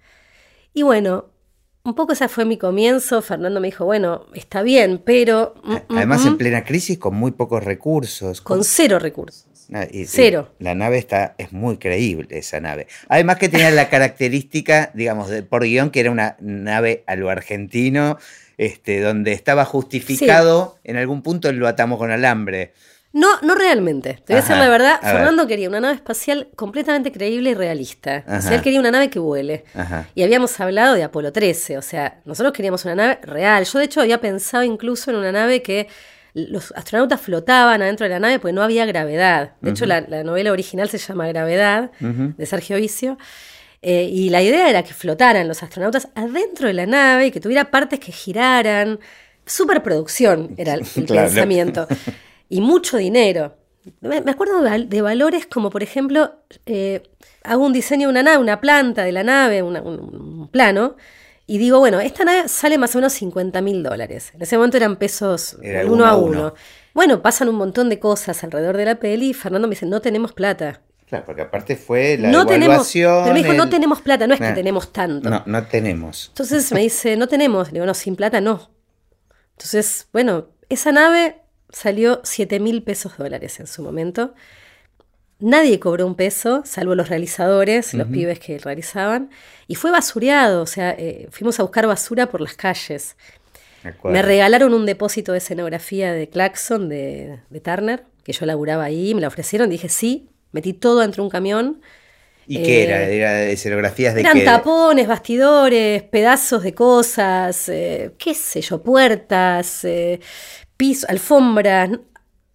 [0.75, 1.27] Y bueno,
[1.85, 3.23] un poco ese fue mi comienzo.
[3.23, 5.55] Fernando me dijo, bueno, está bien, pero...
[5.64, 8.40] mm, mm, Además, mm, en plena crisis, con muy pocos recursos.
[8.40, 9.47] con cero recursos.
[9.93, 10.49] Y- y Cero.
[10.59, 12.88] La nave está, es muy creíble, esa nave.
[13.09, 17.31] Además que tenía la característica, digamos, de, por guion, que era una nave a lo
[17.31, 18.19] argentino,
[18.59, 22.73] este, donde estaba justificado, en algún punto lo atamos con alambre.
[23.12, 24.14] No, no realmente.
[24.25, 24.99] Te voy a decir la verdad.
[25.03, 25.16] a ver.
[25.16, 28.25] Fernando quería una nave espacial completamente creíble y realista.
[28.29, 29.64] O sea, él quería una nave que vuele.
[29.75, 30.07] Ajá.
[30.14, 33.64] Y habíamos hablado de Apolo 13, o sea, nosotros queríamos una nave real.
[33.64, 35.88] Yo de hecho había pensado incluso en una nave que
[36.35, 39.55] los astronautas flotaban adentro de la nave porque no había gravedad.
[39.61, 43.18] De hecho, la, la novela original se llama Gravedad, de Sergio Vicio.
[43.83, 47.40] Eh, y la idea era que flotaran los astronautas adentro de la nave y que
[47.40, 49.01] tuviera partes que giraran.
[49.46, 51.27] Superproducción era el, el Claro.
[51.29, 51.88] pensamiento.
[52.50, 53.56] Y mucho dinero.
[54.02, 56.34] Me me acuerdo de, val- de valores como, por ejemplo,
[56.66, 57.02] eh,
[57.44, 59.98] hago un diseño de una nave, una planta de la nave, una- un,
[60.40, 60.96] un plano,
[61.46, 64.32] y digo, bueno, esta nave sale más o menos 50 mil dólares.
[64.34, 66.26] En ese momento eran pesos Era uno uno a uno.
[66.40, 66.54] uno.
[66.92, 70.00] Bueno, pasan un montón de cosas alrededor de la peli y Fernando me dice, no
[70.02, 70.82] tenemos plata.
[71.08, 74.40] Claro, porque aparte fue la no tenemos, pero me dijo, no tenemos plata, no es
[74.40, 75.28] que tenemos tanto.
[75.30, 76.28] No, no tenemos.
[76.28, 77.68] Entonces me dice, no tenemos.
[77.68, 78.70] Le digo, no, sin plata no.
[79.56, 81.40] Entonces, bueno, esa nave
[81.72, 84.35] salió 7 mil pesos dólares en su momento.
[85.38, 89.30] Nadie cobró un peso, salvo los realizadores, los pibes que realizaban.
[89.68, 93.16] Y fue basureado, o sea, eh, fuimos a buscar basura por las calles.
[94.04, 99.14] me regalaron un depósito de escenografía de Claxon, de, de Turner, que yo laburaba ahí,
[99.14, 101.80] me la ofrecieron, dije sí, metí todo dentro de un camión.
[102.46, 103.02] ¿Y qué eh, era?
[103.09, 104.44] ¿Era de escenografías de Eran qué?
[104.44, 110.18] tapones, bastidores, pedazos de cosas, eh, qué sé yo, puertas, eh,
[110.81, 111.90] piso, alfombras,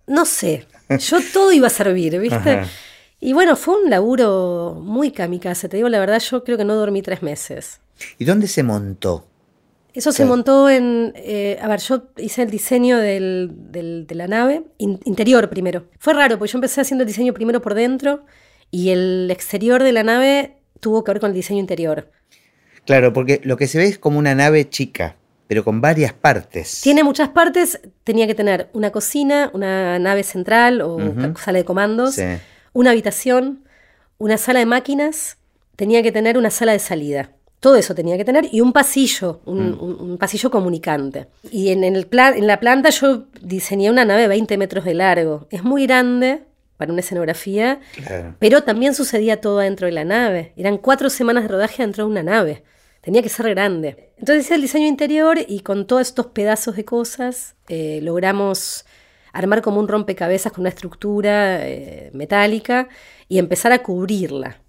[0.07, 0.65] no sé.
[0.99, 2.35] Yo todo iba a servir, ¿viste?
[2.51, 2.67] Ajá.
[3.19, 6.75] Y bueno, fue un laburo muy kamikaze, te digo la verdad, yo creo que no
[6.75, 7.79] dormí tres meses.
[8.19, 9.25] ¿Y dónde se montó?
[9.93, 14.27] Eso se montó en, eh, a ver, yo hice el diseño del- del- de la
[14.27, 15.85] nave, in- interior primero.
[15.99, 18.25] Fue raro, porque yo empecé haciendo el diseño primero por dentro
[18.71, 22.11] y el exterior de la nave tuvo que ver con el diseño interior.
[22.85, 25.15] Claro, porque lo que se ve es como una nave chica,
[25.47, 26.81] pero con varias partes.
[26.81, 30.97] Tiene muchas partes, tenía que tener una cocina, una nave central o
[31.37, 32.23] sala de comandos, Sí.
[32.73, 33.63] una habitación,
[34.17, 35.37] una sala de máquinas,
[35.75, 37.31] tenía que tener una sala de salida.
[37.59, 39.83] Todo eso tenía que tener y un pasillo, un, Mm.
[39.83, 41.27] un- un pasillo comunicante.
[41.51, 44.93] Y en, el pla- en la planta yo diseñé una nave de 20 metros de
[44.93, 45.47] largo.
[45.49, 46.43] Es muy grande
[46.77, 48.35] para una escenografía, Claro.
[48.39, 50.53] pero también sucedía todo dentro de la nave.
[50.57, 52.63] Eran cuatro semanas de rodaje dentro de una nave.
[53.05, 54.09] Tenía que ser grande.
[54.17, 58.83] Entonces hice el diseño interior y con todos estos pedazos de cosas eh, logramos
[59.31, 62.89] armar como un rompecabezas con una estructura eh, metálica
[63.29, 64.59] y empezar a cubrirla.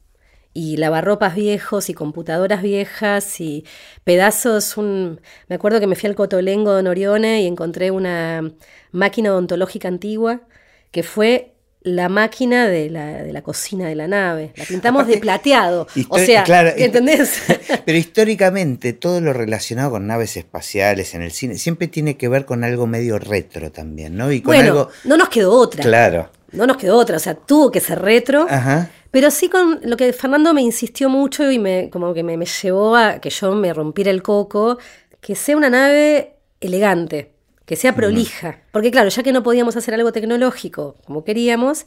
[0.53, 3.65] Y lavarropas viejos y computadoras viejas y
[4.05, 4.77] pedazos.
[4.77, 5.23] Un...
[5.49, 8.53] Me acuerdo que me fui al Cotolengo de Norione y encontré una
[8.93, 10.43] máquina odontológica antigua
[10.91, 11.56] que fue
[11.87, 14.53] la máquina de la, de la cocina de la nave.
[14.57, 15.87] La pintamos de plateado.
[16.09, 17.41] O sea, claro, ¿entendés?
[17.87, 22.45] Pero históricamente todo lo relacionado con naves espaciales en el cine siempre tiene que ver
[22.45, 24.33] con algo medio retro también, ¿no?
[24.33, 24.89] Y con bueno, algo...
[25.05, 25.85] no nos quedó otra.
[25.85, 26.29] Claro.
[26.51, 27.19] No nos quedó otra.
[27.19, 28.47] O sea, tuvo que ser retro.
[28.51, 28.91] Ajá.
[29.13, 32.47] Pero sí con lo que Fernando me insistió mucho y me, como que me, me
[32.47, 34.79] llevó a que yo me rompiera el coco,
[35.21, 37.36] que sea una nave elegante,
[37.67, 38.61] que sea prolija.
[38.73, 41.85] Porque claro, ya que no podíamos hacer algo tecnológico como queríamos,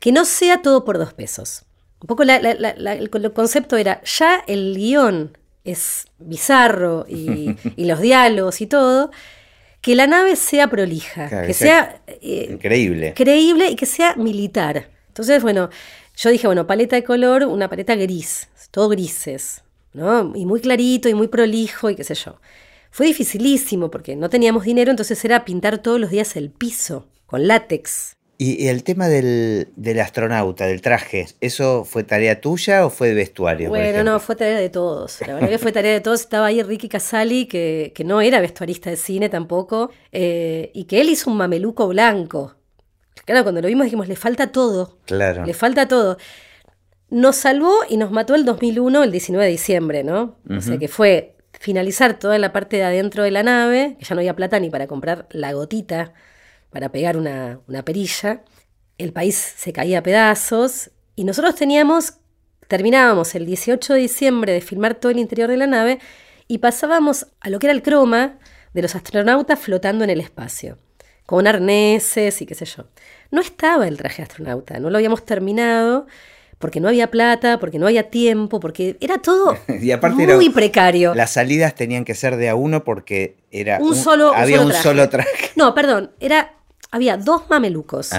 [0.00, 1.62] que no sea todo por dos pesos.
[2.00, 7.54] Un poco la- la- la- el, el concepto era, ya el guion es bizarro y,
[7.76, 9.10] y los diálogos y todo,
[9.80, 13.14] que la nave sea prolija, Claro, que sea sea eh, Increíble.
[13.14, 14.88] creíble y que sea militar.
[15.08, 15.68] Entonces, bueno,
[16.16, 19.62] yo dije, bueno, paleta de color, una paleta gris, todo grises.
[19.92, 20.32] ¿no?
[20.34, 22.36] Y muy clarito y muy prolijo y qué sé yo.
[22.92, 27.48] Fue dificilísimo porque no teníamos dinero, entonces era pintar todos los días el piso con
[27.48, 28.16] látex.
[28.36, 29.66] Y, el tema del,
[29.98, 33.70] astronauta, del traje, ¿eso fue tarea tuya o fue de vestuario?
[33.70, 35.20] Bueno, no, fue tarea de todos.
[35.26, 36.20] La verdad que fue tarea de todos.
[36.20, 41.00] Estaba ahí Ricky Casali, que, que no era vestuarista de cine tampoco, eh, y que
[41.00, 42.56] él hizo un mameluco blanco.
[43.24, 44.98] Claro, cuando lo vimos dijimos, le falta todo.
[45.06, 45.46] Claro.
[45.46, 46.18] Le falta todo.
[47.08, 50.36] Nos salvó y nos mató el 2001, el 19 de diciembre, ¿no?
[50.50, 54.16] O sea que fue finalizar toda la parte de adentro de la nave, que ya
[54.16, 56.12] no había plata ni para comprar la gotita
[56.70, 58.42] para pegar una, perilla.
[58.98, 62.14] El país se caía a pedazos y nosotros teníamos,
[62.66, 66.00] terminábamos el 18 de diciembre de filmar todo el interior de la nave
[66.48, 68.40] y pasábamos a lo que era el croma
[68.74, 70.78] de los astronautas flotando en el espacio,
[71.26, 72.88] con arneses y qué sé yo.
[73.30, 76.08] No estaba el traje astronauta, no lo habíamos terminado
[76.62, 79.58] porque no había plata, porque no había tiempo, porque era todo
[80.36, 81.12] muy precario.
[81.12, 85.08] Las salidas tenían que ser de a uno porque era un, solo había un solo
[85.08, 85.50] traje.
[85.56, 86.54] No, perdón, era
[86.92, 88.10] había dos mamelucos.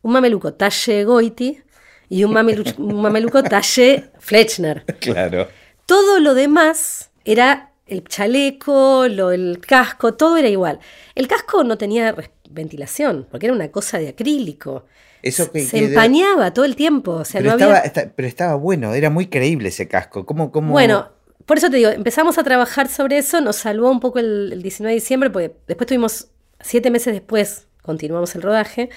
[0.00, 1.60] Un mameluco talle Goiti
[2.08, 2.32] y un
[2.78, 4.86] mameluco, talle Fletchner.
[4.98, 5.48] Claro.
[5.84, 10.80] Todo lo demás era el chaleco, lo, el casco, todo era igual.
[11.14, 12.14] El casco no tenía
[12.48, 14.86] ventilación, porque era una cosa de acrílico.
[15.24, 17.12] Eso que, se empañaba todo el tiempo.
[17.12, 20.26] O sea, pero, no estaba, pero estaba bueno, era muy creíble ese casco.
[20.26, 20.72] ¿Cómo, cómo...
[20.72, 21.10] Bueno,
[21.46, 24.62] por eso te digo, empezamos a trabajar sobre eso, nos salvó un poco el, el
[24.62, 26.28] 19 de diciembre, porque después tuvimos,
[26.60, 28.90] siete meses después, continuamos el rodaje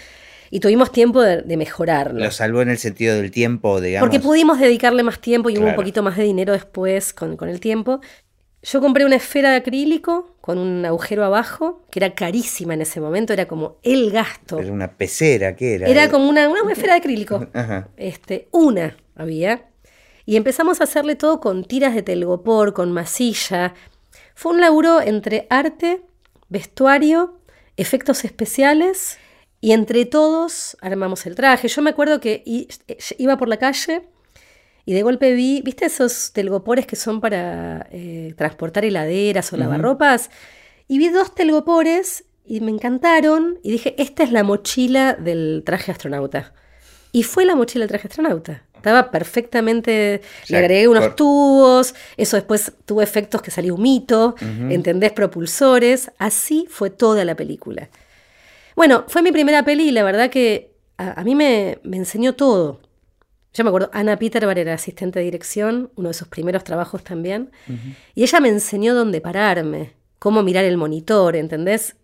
[0.49, 2.23] y tuvimos tiempo de, mejorarlo.
[2.23, 4.07] Lo salvó en el sentido del tiempo, digamos.
[4.07, 7.59] Porque pudimos dedicarle más tiempo y hubo un poquito más de dinero después con, el
[7.59, 8.01] tiempo.
[8.63, 12.99] Yo compré una esfera de acrílico con un agujero abajo, que era carísima en ese
[12.99, 14.59] momento, era como el gasto.
[14.59, 15.87] Era una pecera, ¿qué era?
[15.87, 17.47] Era como una, una esfera de acrílico.
[17.97, 19.65] Este, una había.
[20.25, 23.73] Y empezamos a hacerle todo con tiras de telgopor, con masilla.
[24.35, 26.01] Fue un laburo entre arte,
[26.49, 27.37] vestuario
[27.77, 29.17] efectos especiales
[29.61, 31.67] y entre todos armamos el traje.
[31.67, 32.43] Yo me acuerdo que
[33.17, 34.01] iba por la calle
[34.87, 40.29] y de golpe vi, ¿viste esos telgopores que son para eh, transportar heladeras o lavarropas?
[40.87, 45.91] Y vi dos telgopores y me encantaron y dije, esta es la mochila del traje
[45.91, 46.53] astronauta.
[47.11, 48.63] Y fue la mochila del traje astronauta.
[48.75, 50.21] Estaba perfectamente.
[50.47, 54.35] le agregué unos tubos, eso después tuvo efectos que salió un mito,
[54.69, 55.11] ¿entendés?
[55.11, 56.11] Propulsores.
[56.17, 57.89] Así fue toda la película.
[58.77, 62.86] Bueno, fue mi primera peli y la verdad que a, mí me, enseñó todo.
[63.53, 67.51] Yo me acuerdo, Ana Peterbar era asistente de dirección, uno de sus primeros trabajos también,
[68.13, 71.95] y ella me enseñó dónde pararme, cómo mirar el monitor, ¿entendés?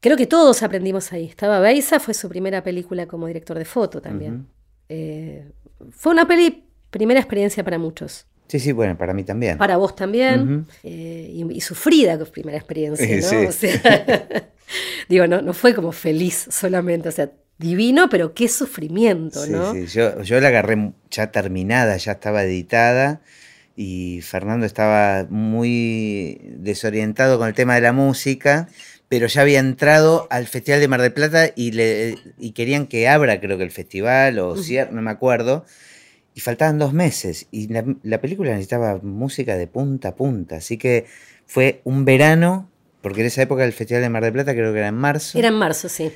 [0.00, 1.26] Creo que todos aprendimos ahí.
[1.26, 4.48] Estaba Beisa, fue su primera película como director de foto también.
[4.88, 5.44] Eh,
[5.90, 8.26] fue una peli, primera experiencia para muchos.
[8.48, 9.56] Sí, sí, bueno, para mí también.
[9.58, 10.66] Para vos también.
[10.82, 13.48] Eh, y, sufrida primera experiencia, ¿no?
[13.48, 14.28] O sea,
[15.08, 19.72] digo, no, no fue como feliz solamente, o sea, divino, pero qué sufrimiento, ¿no?
[19.72, 23.20] Sí, yo, yo la agarré ya terminada, ya estaba editada
[23.76, 28.68] y Fernando estaba muy desorientado con el tema de la música
[29.12, 33.08] pero ya había entrado al Festival de Mar del Plata y, le, y querían que
[33.08, 35.66] abra, creo que el festival, o cierre, no me acuerdo.
[36.34, 37.46] Y faltaban dos meses.
[37.50, 40.56] Y la, película necesitaba música de punta a punta.
[40.56, 41.04] Así que
[41.44, 42.70] fue un verano,
[43.02, 45.38] porque en esa época el Festival de Mar del Plata creo que era en marzo.
[45.38, 46.10] Era en marzo, sí.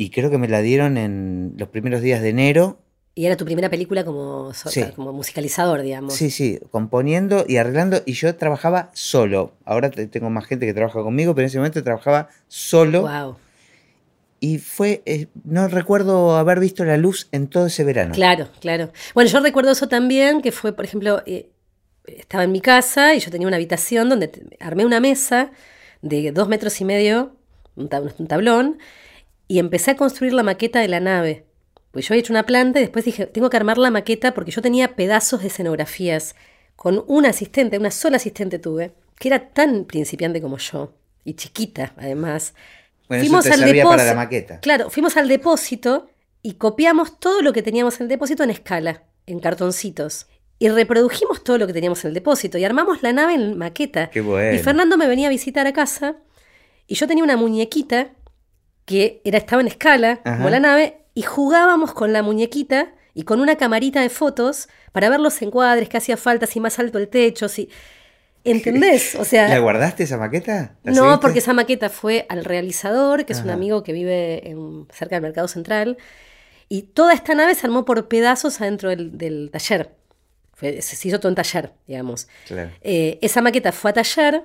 [0.00, 2.78] Y creo que me la dieron en los primeros días de enero.
[3.16, 4.52] Y era tu primera película como,
[4.94, 6.14] como musicalizador, digamos.
[6.14, 8.00] Sí, sí, componiendo y arreglando.
[8.06, 9.54] Y yo trabajaba solo.
[9.64, 13.08] Ahora tengo más gente que trabaja conmigo, pero en ese momento trabajaba solo.
[13.08, 13.38] Wow.
[14.38, 18.14] Y fue, eh, no recuerdo haber visto la luz en todo ese verano.
[18.14, 18.92] Claro, claro.
[19.14, 21.48] Bueno, yo recuerdo eso también, que fue, por ejemplo, eh,
[22.06, 24.30] estaba en mi casa y yo tenía una habitación donde
[24.60, 25.50] armé una mesa
[26.02, 27.32] de dos metros y medio,
[27.74, 28.78] un tablón,
[29.48, 31.44] y empecé a construir la maqueta de la nave.
[31.90, 34.50] Pues yo había hecho una planta y después dije, tengo que armar la maqueta porque
[34.50, 36.36] yo tenía pedazos de escenografías
[36.76, 40.92] con una asistente, una sola asistente tuve, que era tan principiante como yo,
[41.24, 42.54] y chiquita además.
[43.08, 43.88] Bueno, fuimos eso te al depósito.
[43.88, 44.60] para la maqueta.
[44.60, 46.08] Claro, fuimos al depósito
[46.42, 50.28] y copiamos todo lo que teníamos en el depósito en escala, en cartoncitos.
[50.60, 54.10] Y reprodujimos todo lo que teníamos en el depósito y armamos la nave en maqueta.
[54.10, 54.54] Qué bueno.
[54.54, 56.16] Y Fernando me venía a visitar a casa
[56.86, 58.12] y yo tenía una muñequita
[58.88, 63.38] que era, estaba en escala, como la nave, y jugábamos con la muñequita y con
[63.40, 67.08] una camarita de fotos para ver los encuadres, que hacía falta, si más alto el
[67.08, 67.68] techo, si...
[68.44, 69.14] ¿Entendés?
[69.20, 70.76] O sea, ¿La guardaste esa maqueta?
[70.84, 75.16] no, porque esa maqueta fue al realizador, que es un amigo que vive en, cerca
[75.16, 75.98] del Mercado Central,
[76.70, 79.90] y toda esta nave se armó por pedazos adentro del, taller.
[80.54, 82.26] Fue, se hizo todo en taller, digamos.
[82.80, 84.44] Eh, esa maqueta fue a taller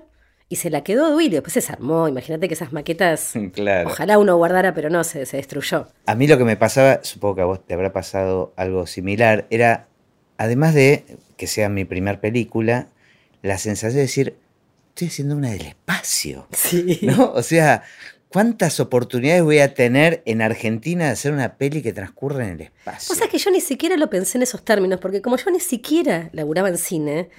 [0.53, 1.37] y se la quedó Duilio.
[1.37, 2.07] Después se desarmó.
[2.07, 3.33] Imagínate que esas maquetas,
[3.85, 5.87] ojalá uno guardara, pero no, se, se destruyó.
[6.05, 9.47] A mí lo que me pasaba, supongo que a vos te habrá pasado algo similar,
[9.49, 9.87] era,
[10.37, 11.05] además de
[11.37, 12.87] que sea mi primer película,
[13.41, 14.35] la sensación de decir,
[14.89, 16.45] estoy haciendo una del espacio.
[16.51, 16.99] Sí.
[17.01, 17.31] ¿No?
[17.33, 17.81] O sea,
[18.33, 22.61] ¿Cuántas oportunidades voy a tener en Argentina de hacer una peli que transcurre en el
[22.61, 23.13] espacio?
[23.13, 25.59] O sea que yo ni siquiera lo pensé en esos términos, porque como yo ni
[25.59, 27.29] siquiera laburaba en cine,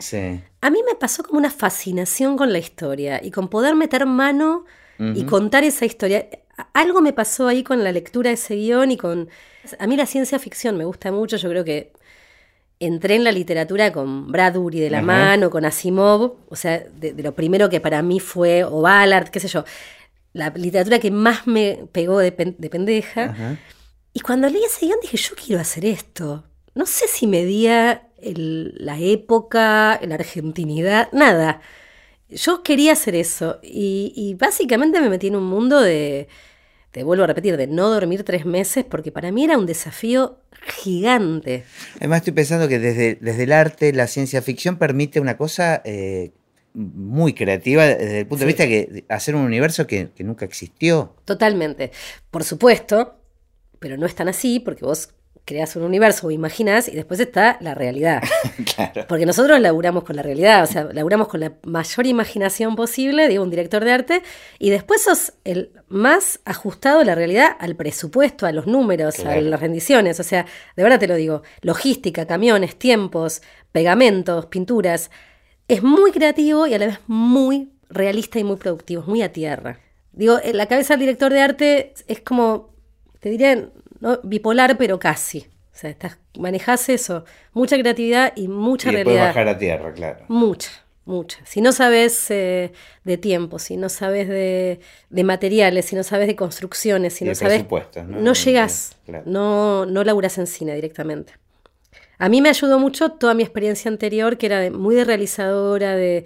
[0.60, 4.66] a mí me pasó como una fascinación con la historia y con poder meter mano
[5.00, 6.28] y contar esa historia.
[6.72, 9.28] Algo me pasó ahí con la lectura de ese guion y con...
[9.80, 11.92] A mí la ciencia ficción me gusta mucho, yo creo que
[12.78, 17.22] entré en la literatura con Bradbury de la mano, con Asimov, o sea, de, de,
[17.24, 19.64] lo primero que para mí fue, o Ballard, qué sé yo
[20.34, 23.56] la literatura que más me pegó de, pendeja.
[24.12, 26.44] Y cuando leí ese guion dije, yo quiero hacer esto.
[26.74, 31.60] No sé si medía la época, la argentinidad, nada.
[32.28, 33.60] Yo quería hacer eso.
[33.62, 36.26] Y, básicamente me metí en un mundo de,
[36.90, 40.40] te vuelvo a repetir, de no dormir tres meses, porque para mí era un desafío
[40.82, 41.64] gigante.
[41.98, 46.32] Además estoy pensando que desde, desde el arte, la ciencia ficción permite una cosa eh,
[46.74, 51.14] muy creativa desde el punto de vista de hacer un universo que, nunca existió.
[51.24, 51.92] Totalmente.
[52.30, 53.20] Por supuesto,
[53.78, 55.14] pero no es tan así porque vos
[55.44, 58.22] creas un universo o imaginas y después está la realidad.
[59.08, 63.42] Porque nosotros laburamos con la realidad, o sea, laburamos con la mayor imaginación posible, digo,
[63.42, 64.22] un director de arte,
[64.58, 69.38] y después sos el más ajustado a la realidad, al presupuesto, a los números, a
[69.38, 70.18] las rendiciones.
[70.18, 70.46] O sea,
[70.76, 75.10] de verdad te lo digo, logística, camiones, tiempos, pegamentos, pinturas
[75.68, 79.32] es muy creativo y a la vez muy realista y muy productivo, es muy a
[79.32, 79.78] tierra.
[80.12, 82.74] Digo, en la cabeza del director de arte es como,
[83.20, 83.68] te diré,
[84.00, 84.20] ¿no?
[84.22, 85.46] bipolar, pero casi.
[85.72, 89.28] O sea, estás, manejas eso, mucha creatividad y mucha y realidad.
[89.28, 90.24] bajar a tierra, claro.
[90.28, 90.70] Mucha,
[91.04, 91.38] mucha.
[91.44, 94.78] Si no sabes eh, de tiempo, si no sabes de,
[95.24, 97.64] materiales, si no sabes de construcciones, si no sabes.
[98.06, 98.20] ¿no?
[98.20, 101.32] no llegas, no, no laburas en cine directamente.
[102.18, 106.24] A mí me ayudó mucho toda mi experiencia anterior, que era muy de realizadora, de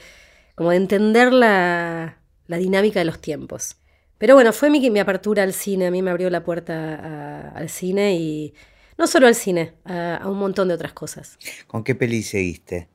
[0.54, 3.76] como de entender la, dinámica de los tiempos.
[4.18, 7.68] Pero bueno, fue mi, mi apertura al cine, a mí me abrió la puerta al
[7.68, 8.54] cine y
[8.98, 11.38] no solo al cine, a, un montón de otras cosas.
[11.68, 12.88] ¿Con qué peli seguiste?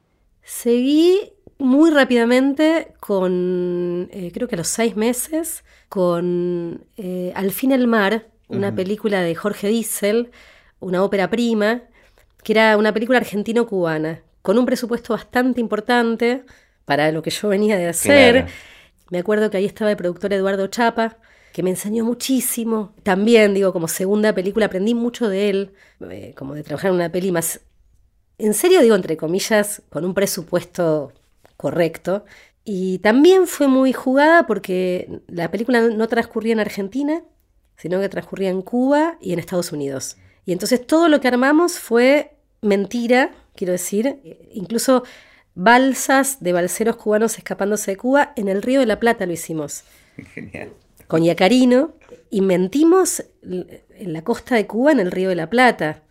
[0.43, 7.71] Seguí muy rápidamente con, eh, creo que a los seis meses, con eh, Al fin
[7.71, 10.31] el mar, una película de Jorge Diesel,
[10.79, 11.83] una ópera prima,
[12.43, 16.43] que era una película argentino-cubana, con un presupuesto bastante importante
[16.85, 18.47] para lo que yo venía de hacer.
[19.09, 21.17] Me acuerdo que ahí estaba el productor Eduardo Chapa,
[21.53, 22.93] que me enseñó muchísimo.
[23.03, 25.73] También, digo, como segunda película aprendí mucho de él,
[26.09, 27.61] eh, como de trabajar en una peli más,
[28.37, 31.13] en serio digo, entre comillas, con un presupuesto
[31.55, 32.25] correcto.
[32.65, 37.23] Y también fue muy jugada porque la película no transcurría en Argentina,
[37.77, 40.17] sino que transcurría en Cuba y en Estados Unidos.
[40.45, 42.32] Y entonces todo lo que armamos fue
[42.63, 44.19] mentira, quiero decir,
[44.51, 45.03] incluso
[45.55, 49.83] balsas de balseros cubanos escapándose de Cuba, en el Río de la Plata lo hicimos.
[50.33, 50.69] Genial.
[51.07, 51.93] Con Yacarino,
[52.29, 56.01] y mentimos en la costa de Cuba, en el Río de la Plata.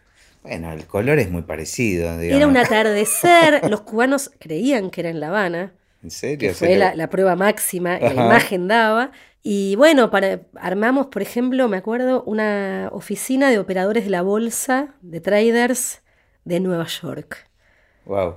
[0.42, 2.20] Bueno, el color es muy parecido.
[2.20, 5.72] Era un atardecer, los cubanos creían que era en La Habana.
[6.02, 6.52] ¿En serio?
[6.54, 9.12] fue la, prueba máxima, la imagen daba.
[9.44, 14.94] Y bueno, para, armamos, por ejemplo, me acuerdo, una oficina de operadores de la bolsa,
[15.00, 16.02] de traders
[16.44, 17.48] de Nueva York.
[18.04, 18.36] Wow.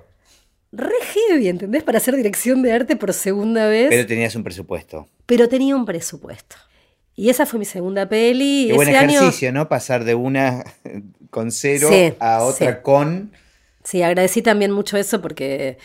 [0.72, 1.84] Re heavy, ¿entendés?
[1.84, 3.88] Para hacer dirección de arte por segunda vez.
[3.90, 5.08] Pero tenías un presupuesto.
[5.26, 6.56] Pero tenía un presupuesto.
[7.16, 8.68] Y esa fue mi segunda peli.
[8.68, 9.70] Qué buen ejercicio, ¿no?
[9.70, 10.64] Pasar de una
[11.30, 11.90] con cero
[12.20, 13.32] a otra con.
[13.84, 15.78] Sí, agradecí también mucho eso porque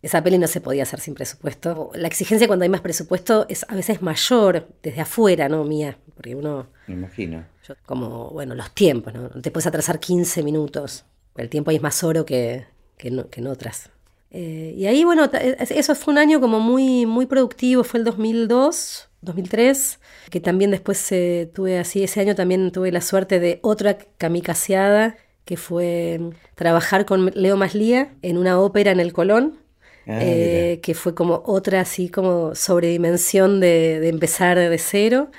[0.00, 1.92] esa peli no se podía hacer sin presupuesto.
[1.94, 5.62] La exigencia cuando hay más presupuesto es a veces mayor desde afuera, ¿no?
[5.62, 5.98] Mía.
[6.14, 6.66] Porque uno.
[6.88, 7.44] Me imagino.
[7.86, 9.28] como, bueno, los tiempos, ¿no?
[9.28, 11.04] Te puedes atrasar 15 minutos.
[11.36, 12.66] El tiempo ahí es más oro que,
[12.98, 13.90] que, en otras.
[14.30, 19.10] Eh, y ahí, bueno, eso fue un año como muy, muy productivo, fue el 2002,
[19.20, 23.98] 2003, que también después eh, tuve así, ese año también tuve la suerte de otra
[23.98, 26.20] kamikazeada, que fue
[26.54, 29.58] trabajar con Leo Maslía en una ópera en el Colón,
[30.06, 35.30] ah, eh, que fue como otra así como sobredimensión de, de empezar de cero,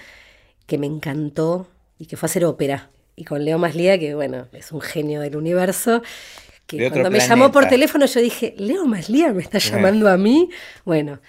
[0.68, 1.68] que me encantó
[1.98, 5.36] y que fue hacer ópera y con Leo Maslía, que bueno, es un genio del
[5.36, 6.02] universo,
[6.66, 10.50] que cuando me llamó por teléfono yo dije, Leo Maslía me está llamando a mí.
[10.86, 11.20] Bueno,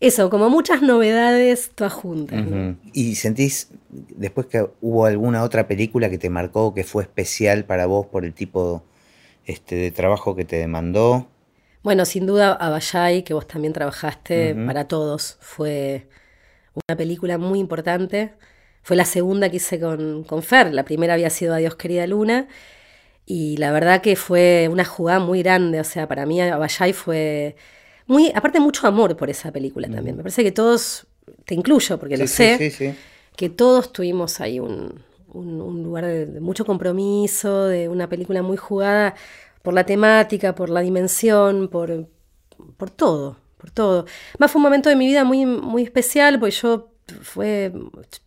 [0.00, 2.44] eso, como muchas novedades todas juntas.
[2.92, 7.86] ¿Y sentís después que hubo alguna otra película que te marcó, que fue especial para
[7.86, 8.84] vos por el tipo
[9.44, 11.28] este, de trabajo que te demandó?
[11.82, 16.08] Bueno, sin duda, Abayay, que vos también trabajaste para todos, fue
[16.88, 18.32] una película muy importante.
[18.86, 20.72] Fue la segunda que hice con, con Fer.
[20.72, 22.46] La primera había sido Adiós, querida Luna.
[23.26, 25.80] Y la verdad que fue una jugada muy grande.
[25.80, 27.56] O sea, para mí Abayay fue
[28.06, 30.16] muy, aparte mucho amor por esa película también.
[30.16, 31.08] Me parece que todos,
[31.44, 32.94] te incluyo porque lo sé,
[33.34, 35.02] que todos tuvimos ahí un,
[35.34, 39.16] lugar de, mucho compromiso, de una película muy jugada
[39.62, 42.06] por la temática, por la dimensión, por,
[42.76, 44.06] por todo, por todo.
[44.38, 46.92] Más fue un momento de mi vida muy, muy especial, porque yo
[47.22, 47.72] fue,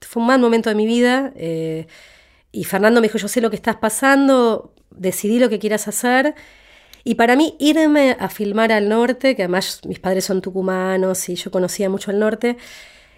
[0.02, 1.34] fue un mal momento de mi vida.
[1.36, 1.88] Eh,
[2.52, 6.36] y Fernando me dijo, yo sé lo que estás pasando, decidí lo que quieras hacer.
[7.04, 11.36] Y para mí irme a filmar al norte, que además mis padres son tucumanos y
[11.36, 12.58] yo conocía mucho el norte,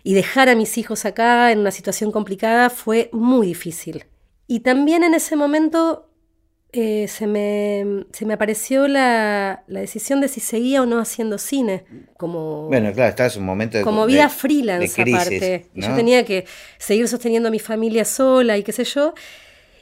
[0.03, 4.05] y dejar a mis hijos acá en una situación complicada fue muy difícil.
[4.47, 6.11] Y también en ese momento
[6.74, 11.38] eh, se, me, se, me, apareció la, la, decisión de si seguía o no haciendo
[11.38, 11.84] cine.
[12.17, 15.67] Como, bueno, claro, estaba en un momento de Como vida freelance aparte.
[15.74, 16.45] Yo tenía que
[16.78, 19.13] seguir sosteniendo a mi familia sola y qué sé yo.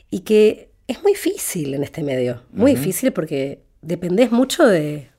[0.10, 2.44] Y que es muy difícil en este medio.
[2.52, 5.10] Muy difícil porque dependés mucho de,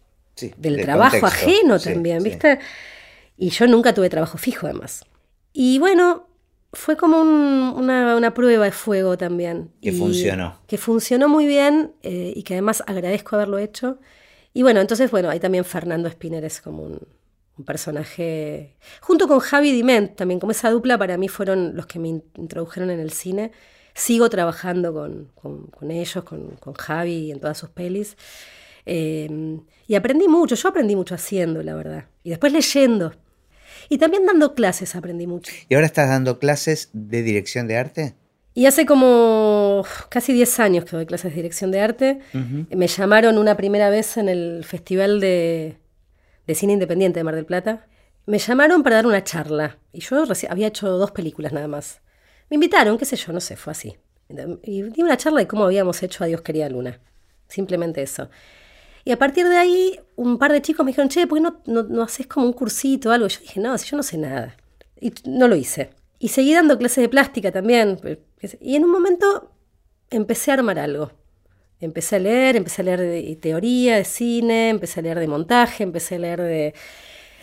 [0.56, 2.58] del, trabajo ajeno también, ¿viste?
[3.36, 5.04] Y yo nunca tuve trabajo fijo además.
[5.52, 6.26] Y bueno,
[6.72, 9.72] fue como una, prueba de fuego también.
[9.82, 10.56] Que funcionó.
[10.66, 13.98] Que funcionó muy bien eh, y que además agradezco haberlo hecho.
[14.52, 17.00] Y bueno, entonces, bueno, ahí también Fernando Spinner es como un,
[17.66, 22.08] personaje, junto con Javi Diment, también como esa dupla para mí fueron los que me
[22.08, 23.52] introdujeron en el cine.
[23.92, 28.16] Sigo trabajando con, ellos, con, con, Javi en todas sus pelis.
[28.86, 32.06] Em, y aprendí mucho, yo aprendí mucho haciendo, la verdad.
[32.22, 33.12] Y después leyendo.
[33.90, 35.52] Y también dando clases aprendí mucho.
[35.68, 38.14] ¿Y ahora estás dando clases de dirección de arte?
[38.54, 42.20] Y hace como casi 10 años que doy clases de dirección de arte.
[42.70, 45.76] Me llamaron una primera vez en el Festival de,
[46.46, 47.88] de, Cine Independiente de Mar del Plata.
[48.26, 49.78] Me llamaron para dar una charla.
[49.92, 52.00] Y yo había hecho dos películas nada más.
[52.48, 53.96] Me invitaron, qué sé yo, no sé, fue así.
[54.62, 57.00] Y di una charla de cómo habíamos hecho Adiós querida Luna.
[57.48, 58.30] Simplemente eso.
[59.10, 61.82] Y a partir de ahí, un par de chicos me dijeron, che, ¿por qué no,
[61.82, 63.26] no, haces como un cursito o algo?
[63.26, 64.56] yo dije, no, si yo no sé nada.
[65.00, 65.90] Y no lo hice.
[66.20, 67.98] Y seguí dando clases de plástica también.
[68.60, 69.50] Y en un momento
[70.10, 71.10] empecé a armar algo.
[71.80, 75.82] Empecé a leer, empecé a leer de teoría, de cine, empecé a leer de montaje,
[75.82, 76.74] empecé a leer de,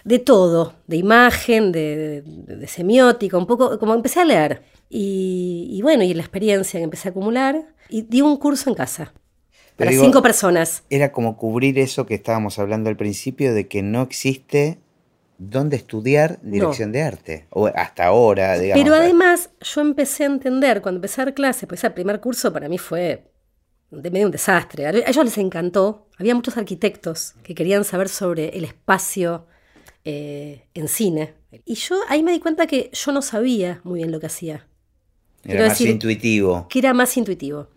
[0.06, 4.62] de todo, de imagen, de, de, semiótica, un poco, como empecé a leer.
[4.90, 8.76] Y, y, bueno, y la experiencia que empecé a acumular, y di un curso en
[8.78, 9.12] casa.
[9.78, 10.84] Para cinco personas.
[10.90, 14.80] Era como cubrir eso que estábamos hablando al principio, de que no existe
[15.38, 18.84] dónde estudiar dirección de arte, o hasta ahora, digamos.
[18.84, 22.52] Pero además yo empecé a entender, cuando empecé a dar clases, pues el primer curso
[22.52, 23.32] para mí fue
[23.92, 24.88] de medio un desastre.
[24.88, 26.08] A ellos les encantó.
[26.18, 29.46] Había muchos arquitectos que querían saber sobre el espacio
[30.04, 31.36] eh, en cine.
[31.66, 34.68] Y yo ahí me di cuenta que yo no sabía muy bien lo que hacía.
[35.44, 36.68] Era más intuitivo.
[36.70, 37.68] Que era más intuitivo.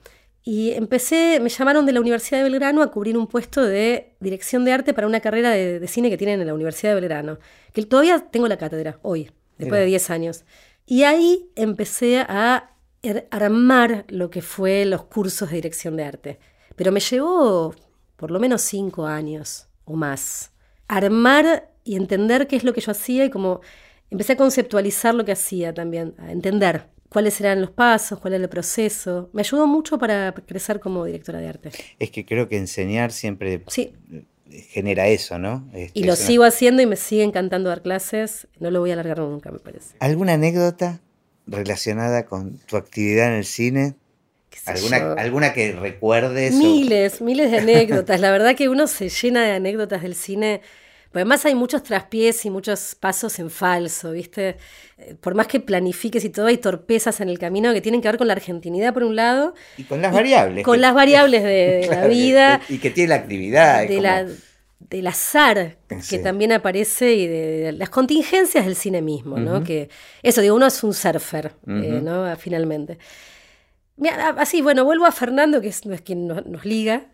[0.42, 4.64] Y empecé, me llamaron de la Universidad de Belgrano a cubrir un puesto de dirección
[4.64, 7.38] de arte para una carrera de, cine que tienen en la Universidad de Belgrano.
[7.72, 10.44] Que todavía tengo la cátedra, hoy, después de 10 años.
[10.86, 12.70] Y ahí empecé a
[13.30, 16.38] armar lo que fue los cursos de dirección de arte.
[16.74, 17.74] Pero me llevó
[18.16, 20.52] por lo menos 5 años o más.
[20.88, 23.60] Armar y entender qué es lo que yo hacía y como
[24.10, 28.44] empecé a conceptualizar lo que hacía también, a entender cuáles eran los pasos, cuál era
[28.44, 29.28] el proceso.
[29.34, 31.70] Me ayudó mucho para crecer como directora de arte.
[31.98, 33.62] Es que creo que enseñar siempre
[34.48, 35.68] genera eso, ¿no?
[35.74, 38.48] Este, y lo sigo haciendo y me sigue encantando dar clases.
[38.58, 39.96] No lo voy a alargar nunca, me parece.
[39.98, 41.00] ¿Alguna anécdota
[41.46, 43.94] relacionada con tu actividad en el cine?
[44.66, 46.54] ¿Alguna, ¿Alguna que recuerdes?
[46.54, 48.20] Miles, miles de anécdotas.
[48.20, 50.60] La verdad que uno se llena de anécdotas del cine
[51.12, 54.56] además hay muchos traspiés y muchos pasos en falso, ¿viste?
[54.98, 58.08] Eh, por más que planifiques y todo, hay torpezas en el camino que tienen que
[58.08, 59.54] ver con la argentinidad por un lado.
[59.76, 60.64] Y con las variables.
[60.64, 62.60] Con las variables de, la vida.
[62.68, 63.88] Y que tiene la actividad.
[63.88, 64.26] De la,
[64.90, 65.76] del azar
[66.08, 69.62] que también aparece y de, las contingencias del cine mismo, ¿no?
[69.62, 69.88] Que
[70.22, 72.34] eso, digo, uno es un surfer, eh, ¿no?
[72.36, 72.98] Finalmente.
[74.36, 77.06] así, bueno, vuelvo a Fernando, que es, no es quien nos, liga,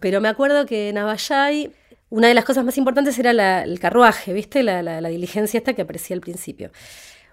[0.00, 1.70] pero me acuerdo que en Abayay
[2.12, 4.62] una de las cosas más importantes era el carruaje, ¿viste?
[4.62, 6.70] La, diligencia esta que aparecía al principio.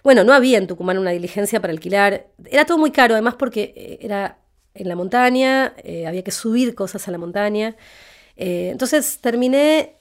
[0.05, 2.27] Bueno, no había en Tucumán una diligencia para alquilar.
[2.49, 4.37] Era todo muy caro, además porque eh, era
[4.73, 7.75] en la montaña, eh, había que subir cosas a la montaña.
[8.37, 9.95] Eh, entonces terminé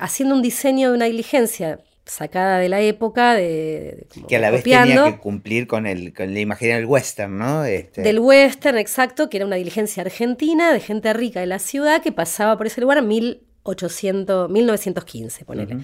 [0.00, 4.64] haciendo un diseño de una diligencia sacada de la época de, que a la vez
[4.64, 8.02] tenía que cumplir con el con la imagen del western no este.
[8.02, 12.12] del western exacto que era una diligencia argentina de gente rica de la ciudad que
[12.12, 15.78] pasaba por ese lugar mil 1800, 1915, ponele.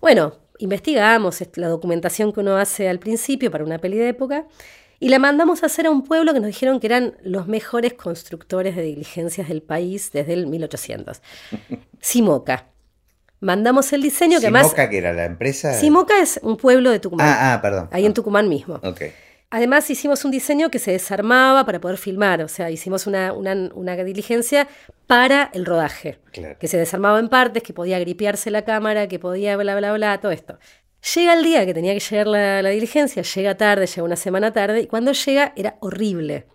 [0.00, 4.46] Bueno, investigamos la documentación que uno hace al principio para una peli de época
[5.00, 7.94] y la mandamos a hacer a un pueblo que nos dijeron que eran los mejores
[7.94, 11.20] constructores de diligencias del país desde el 1800.
[12.00, 12.68] Simoca.
[13.40, 14.62] Mandamos el diseño que además...
[14.62, 15.74] ¿Simoca que era la empresa?
[15.74, 17.26] Simoca es un pueblo de Tucumán.
[17.28, 17.88] Ah, ah perdón.
[17.90, 18.80] Ahí en Tucumán mismo.
[18.82, 19.02] Ok.
[19.50, 23.32] Además hicimos un diseño que se desarmaba para poder filmar, o sea, hicimos una,
[24.04, 24.66] diligencia
[25.06, 26.18] para el rodaje,
[26.58, 30.18] que se desarmaba en partes, que podía gripearse la cámara, que podía bla, bla, bla,
[30.20, 30.58] todo esto.
[31.14, 34.52] Llega el día que tenía que llegar la, la diligencia, llega tarde, llega una semana
[34.52, 36.46] tarde, y cuando llega era horrible.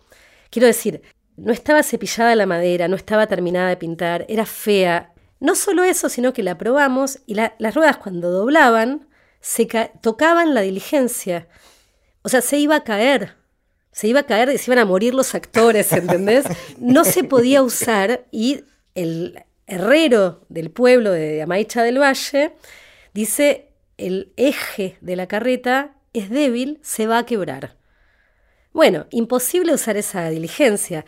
[0.50, 1.02] Quiero decir,
[1.38, 5.14] no estaba cepillada la madera, no estaba terminada de pintar, era fea.
[5.40, 9.08] No solo eso, sino que la probamos y las ruedas cuando doblaban
[9.40, 9.66] se
[10.02, 11.48] tocaban la diligencia.
[12.22, 13.36] O sea, se iba a caer.
[13.92, 16.46] Se iba a caer y se iban a morir los actores, ¿entendés?
[16.78, 18.64] No se podía usar y
[18.96, 22.54] el herrero del pueblo de Amaicha del Valle
[23.14, 27.78] dice, el eje de la carreta es débil, se va a quebrar.
[28.74, 31.06] Bueno, imposible usar esa diligencia.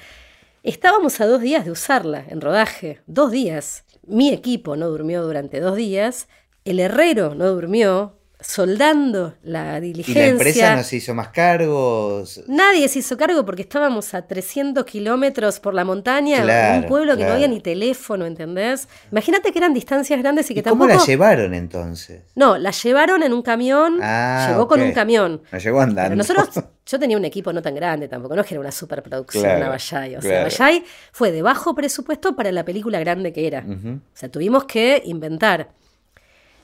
[0.64, 3.86] Estábamos a dos días de usarla en rodaje, dos días.
[4.06, 6.28] Mi equipo no durmió durante dos días,
[6.66, 10.24] el herrero no durmió, soldando la diligencia.
[10.24, 12.42] ¿Y la empresa no se hizo más cargos?
[12.48, 17.16] Nadie se hizo cargo porque estábamos a 300 kilómetros por la montaña, en un pueblo
[17.18, 18.88] que no había ni teléfono, ¿entendés?
[19.12, 20.90] Imagínate que eran distancias grandes y que tampoco...
[20.90, 22.24] ¿Cómo la llevaron entonces?
[22.36, 25.42] No, la llevaron en un camión, ah, llegó con un camión.
[25.52, 26.16] La llevó andando.
[26.16, 26.50] nosotros,
[26.86, 29.70] yo tenía un equipo no tan grande tampoco, no es que era una superproducción a
[29.70, 30.16] Bayay.
[30.16, 33.66] O sea, Bayay fue de bajo presupuesto para la película grande que era.
[33.68, 35.70] O sea, tuvimos que inventar.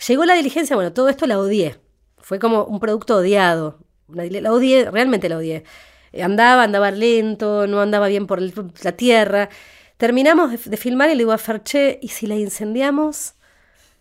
[0.06, 1.80] Llegó la diligencia, bueno, todo esto la odié.
[2.18, 3.80] Fue como un producto odiado.
[4.10, 5.64] La odié, realmente la odié.
[6.22, 8.42] Andaba, andaba lento, no andaba bien por
[8.84, 9.50] la tierra.
[9.98, 13.34] Terminamos de, filmar y le digo a Ferché, ¿y si la incendiamos?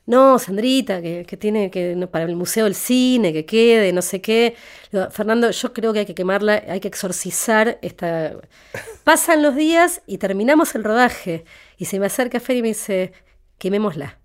[0.07, 4.55] No, Sandrita, que, tiene que para el Museo del Cine, que quede, no sé qué.
[5.11, 8.37] Fernando, yo creo que hay que quemarla, hay que exorcizar esta.
[9.05, 11.45] Pasan los días y terminamos el rodaje.
[11.77, 13.13] Y se me acerca Fer y me dice,
[13.59, 14.19] quemémosla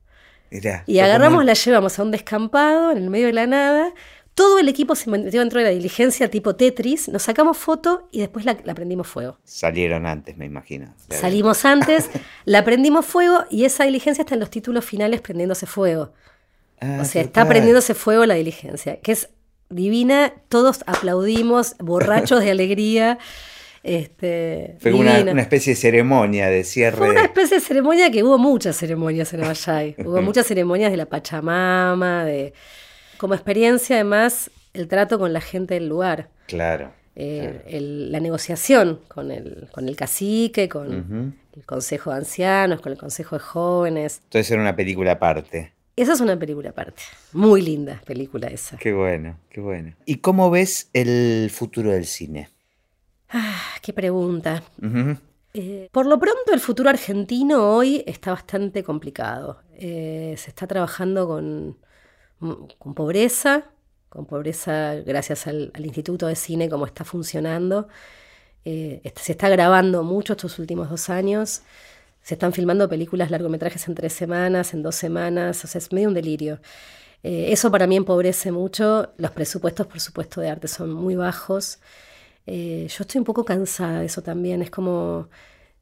[0.85, 3.93] y agarramos, la llevamos a un descampado en el medio de la nada.
[4.35, 8.19] Todo el equipo se metió dentro de la diligencia tipo Tetris, nos sacamos foto y
[8.19, 9.37] después la, prendimos fuego.
[9.43, 10.93] Salieron antes, me imagino.
[11.09, 12.09] Salimos antes,
[12.45, 16.13] la prendimos fuego y esa diligencia está en los títulos finales prendiéndose fuego.
[16.79, 19.29] Ah, o sea, está prendiéndose fuego la diligencia, que es
[19.69, 23.19] divina, todos aplaudimos, borrachos de alegría.
[23.83, 26.97] Este, Fue una, especie de ceremonia de cierre.
[26.97, 29.95] Fue una especie de ceremonia que hubo muchas ceremonias en Abayay.
[30.05, 32.53] hubo muchas ceremonias de la Pachamama, de
[33.17, 36.29] como experiencia además el trato con la gente del lugar.
[36.47, 36.91] Claro.
[37.15, 37.79] Eh,
[38.09, 43.35] la negociación con el, con el cacique, con el consejo de ancianos, con el consejo
[43.35, 44.21] de jóvenes.
[44.23, 45.73] Entonces era una película aparte.
[45.95, 47.03] Esa es una película aparte.
[47.33, 48.77] Muy linda película esa.
[48.77, 49.93] Qué bueno, qué bueno.
[50.05, 52.49] ¿Y cómo ves el futuro del cine?
[53.31, 54.61] Ah, qué pregunta.
[55.53, 59.61] Eh, por lo pronto, el futuro argentino hoy está bastante complicado.
[59.75, 61.77] Eh, se está trabajando con,
[62.77, 63.69] con, pobreza,
[64.09, 67.87] con pobreza gracias al, Instituto de Cine, como está funcionando.
[68.65, 71.63] Eh, se está grabando mucho estos últimos dos años.
[72.21, 75.63] Se están filmando películas, largometrajes en tres semanas, en dos semanas.
[75.63, 76.59] O sea, es medio un delirio.
[77.23, 79.13] eso para mí empobrece mucho.
[79.17, 81.79] Los presupuestos, por supuesto, de arte son muy bajos.
[82.45, 84.61] Eh, yo estoy un poco cansada de eso también.
[84.61, 85.29] Es como,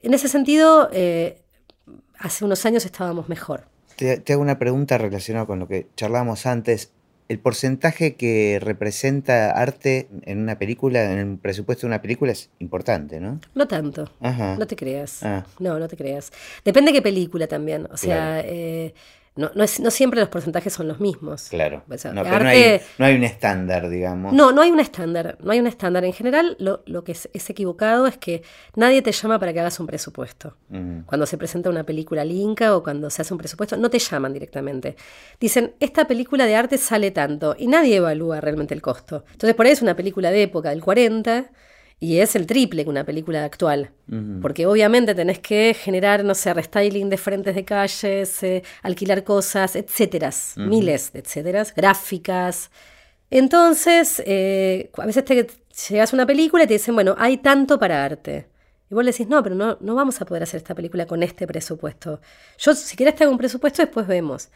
[0.01, 1.41] en ese sentido, eh,
[2.17, 3.65] hace unos años estábamos mejor.
[3.95, 6.91] Te, hago una pregunta relacionada con lo que charlábamos antes.
[7.27, 12.49] ¿El porcentaje que representa arte en una película, en el presupuesto de una película, es
[12.57, 13.39] importante, ¿no?
[13.53, 14.09] No tanto.
[14.19, 15.21] No te creas.
[15.21, 15.45] Ah.
[15.59, 16.31] No, no te creas.
[16.65, 17.87] Depende de qué película también.
[17.91, 18.95] O sea, eh,
[19.39, 21.47] no, no, es, no, siempre los porcentajes son los mismos.
[21.49, 21.83] Claro.
[21.87, 24.33] no, pero no, hay, no, hay, un estándar, digamos.
[24.33, 25.37] No, no hay un estándar.
[25.41, 26.03] No hay un estándar.
[26.03, 28.43] En general, lo, lo que es, equivocado es que
[28.75, 30.57] nadie te llama para que hagas un presupuesto.
[31.05, 34.33] Cuando se presenta una película linka o cuando se hace un presupuesto, no te llaman
[34.33, 34.97] directamente.
[35.39, 37.55] Dicen, esta película de arte sale tanto.
[37.57, 39.23] Y nadie evalúa realmente el costo.
[39.31, 41.49] Entonces, por ahí es una película de época del 40
[41.99, 43.91] y es el triple que una película actual.
[44.41, 49.75] Porque obviamente tenés que generar, no sé, restyling de frentes de calles, eh, alquilar cosas,
[49.75, 50.31] etcétera.
[50.55, 52.71] Miles de etcéteras, gráficas.
[53.29, 55.47] Entonces, eh, a veces te
[55.89, 58.47] llegas a una película y te dicen, bueno, hay tanto para arte.
[58.89, 61.21] Y vos le decís, no, pero no, no vamos a poder hacer esta película con
[61.21, 62.21] este presupuesto.
[62.57, 64.49] Yo, si quieres, te hago un presupuesto, después vemos.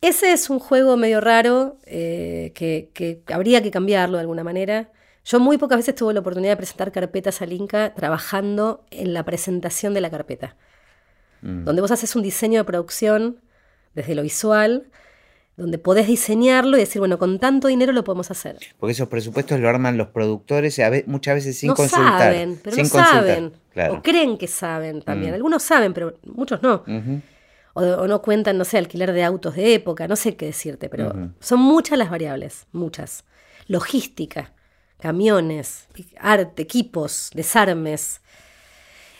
[0.00, 4.90] Ese es un juego medio raro eh, que, que habría que cambiarlo de alguna manera.
[5.24, 9.24] Yo muy pocas veces tuve la oportunidad de presentar carpetas al Inca trabajando en la
[9.24, 10.56] presentación de la carpeta.
[11.44, 11.64] Mm.
[11.64, 13.40] donde vos haces un diseño de producción
[13.94, 14.88] desde lo visual,
[15.56, 18.56] donde podés diseñarlo y decir, bueno, con tanto dinero lo podemos hacer.
[18.78, 22.18] Porque esos presupuestos lo arman los productores muchas veces sin no consultar.
[22.18, 23.52] saben, pero sin no consultar, saben.
[23.72, 23.94] Claro.
[23.94, 25.32] O creen que saben también.
[25.32, 25.34] Mm.
[25.34, 26.82] Algunos saben, pero muchos no.
[27.74, 30.88] O, o no cuentan, no sé, alquiler de autos de época, no sé qué decirte,
[30.88, 33.24] pero son muchas las variables, muchas.
[33.66, 34.52] Logística,
[35.00, 35.88] camiones,
[36.18, 38.20] arte, equipos, desarmes.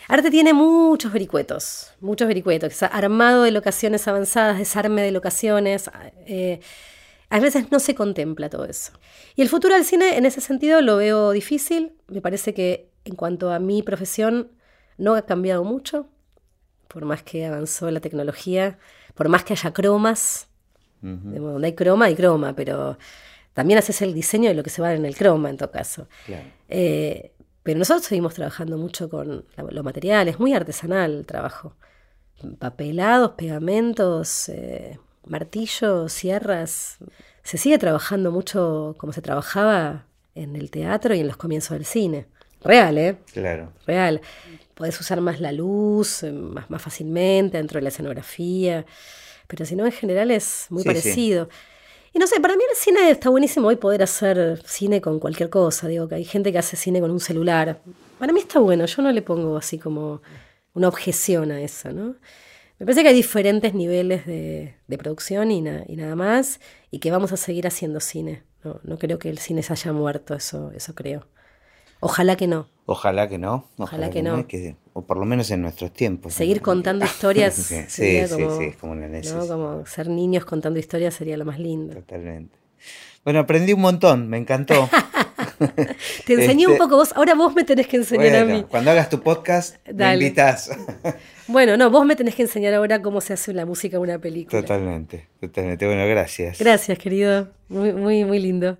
[0.07, 2.83] Arte tiene muchos vericuetos, muchos vericuetos.
[2.83, 5.89] Armado de locaciones avanzadas, desarme de locaciones.
[6.27, 6.59] eh,
[7.29, 8.91] a veces no se contempla todo eso.
[9.35, 11.93] Y el futuro del cine, en ese sentido, lo veo difícil.
[12.07, 14.51] Me parece que en cuanto a mi profesión,
[14.97, 16.07] no ha cambiado mucho
[16.87, 18.77] por más que avanzó la tecnología,
[19.15, 20.47] por más que haya cromas,
[21.03, 21.29] Ujú.
[21.29, 22.97] de- donde hay croma, hay croma, pero
[23.55, 26.07] también haces el diseño de lo que se va en el croma, en todo caso.
[26.27, 26.43] Claro.
[26.69, 27.31] Eh,
[27.63, 31.73] pero nosotros seguimos trabajando mucho con la- los materiales, muy artesanal el trabajo.
[32.59, 36.97] Papelados, pegamentos, eh, martillos, sierras.
[37.43, 41.85] Se sigue trabajando mucho como se trabajaba en el teatro y en los comienzos del
[41.85, 42.27] cine.
[42.61, 43.17] Real, ¿eh?
[43.33, 43.71] Claro.
[43.87, 44.21] real.
[44.73, 48.85] Podés usar más la luz, eh, más, más fácilmente dentro de la escenografía,
[49.47, 51.09] pero si no, en general es muy Sí, sí.
[52.15, 55.49] Y no sé, para mí el cine está buenísimo hoy poder hacer cine con cualquier
[55.49, 55.89] cosa.
[55.89, 57.81] Digo, que hay gente que hace cine con un celular.
[58.17, 60.21] Para mí está bueno, yo no le pongo así como
[60.73, 62.15] una objeción a eso, ¿no?
[62.79, 67.33] Me parece que hay diferentes niveles de, producción y, y nada más, y que vamos
[67.33, 68.43] a seguir haciendo cine.
[68.63, 71.27] No, no creo que el cine se haya muerto, eso, eso creo.
[71.99, 72.67] Ojalá que no.
[72.87, 73.67] Ojalá que no.
[73.77, 74.45] Ojalá que no.
[74.47, 76.33] que- o por lo menos en nuestros tiempos.
[76.33, 76.63] Seguir ¿no?
[76.63, 79.47] contando historias Sí, sería sí, como, sí, es como una ¿no?
[79.47, 81.95] como ser niños contando historias sería lo más lindo.
[81.95, 82.57] Totalmente.
[83.23, 84.87] Bueno, aprendí un montón, me encantó.
[86.25, 88.65] Te enseñé un Este, poco vos, ahora vos me tenés que enseñar a mí.
[88.69, 90.23] cuando hagas tu podcast, me Dale.
[90.23, 90.71] invitas.
[91.47, 94.17] Bueno, no, vos me tenés que enseñar ahora cómo se hace la música en una
[94.17, 94.59] película.
[94.61, 95.85] totalmente, totalmente.
[95.85, 96.57] Bueno, gracias.
[96.57, 97.49] Gracias, querido.
[97.69, 98.79] Muy, muy, muy lindo.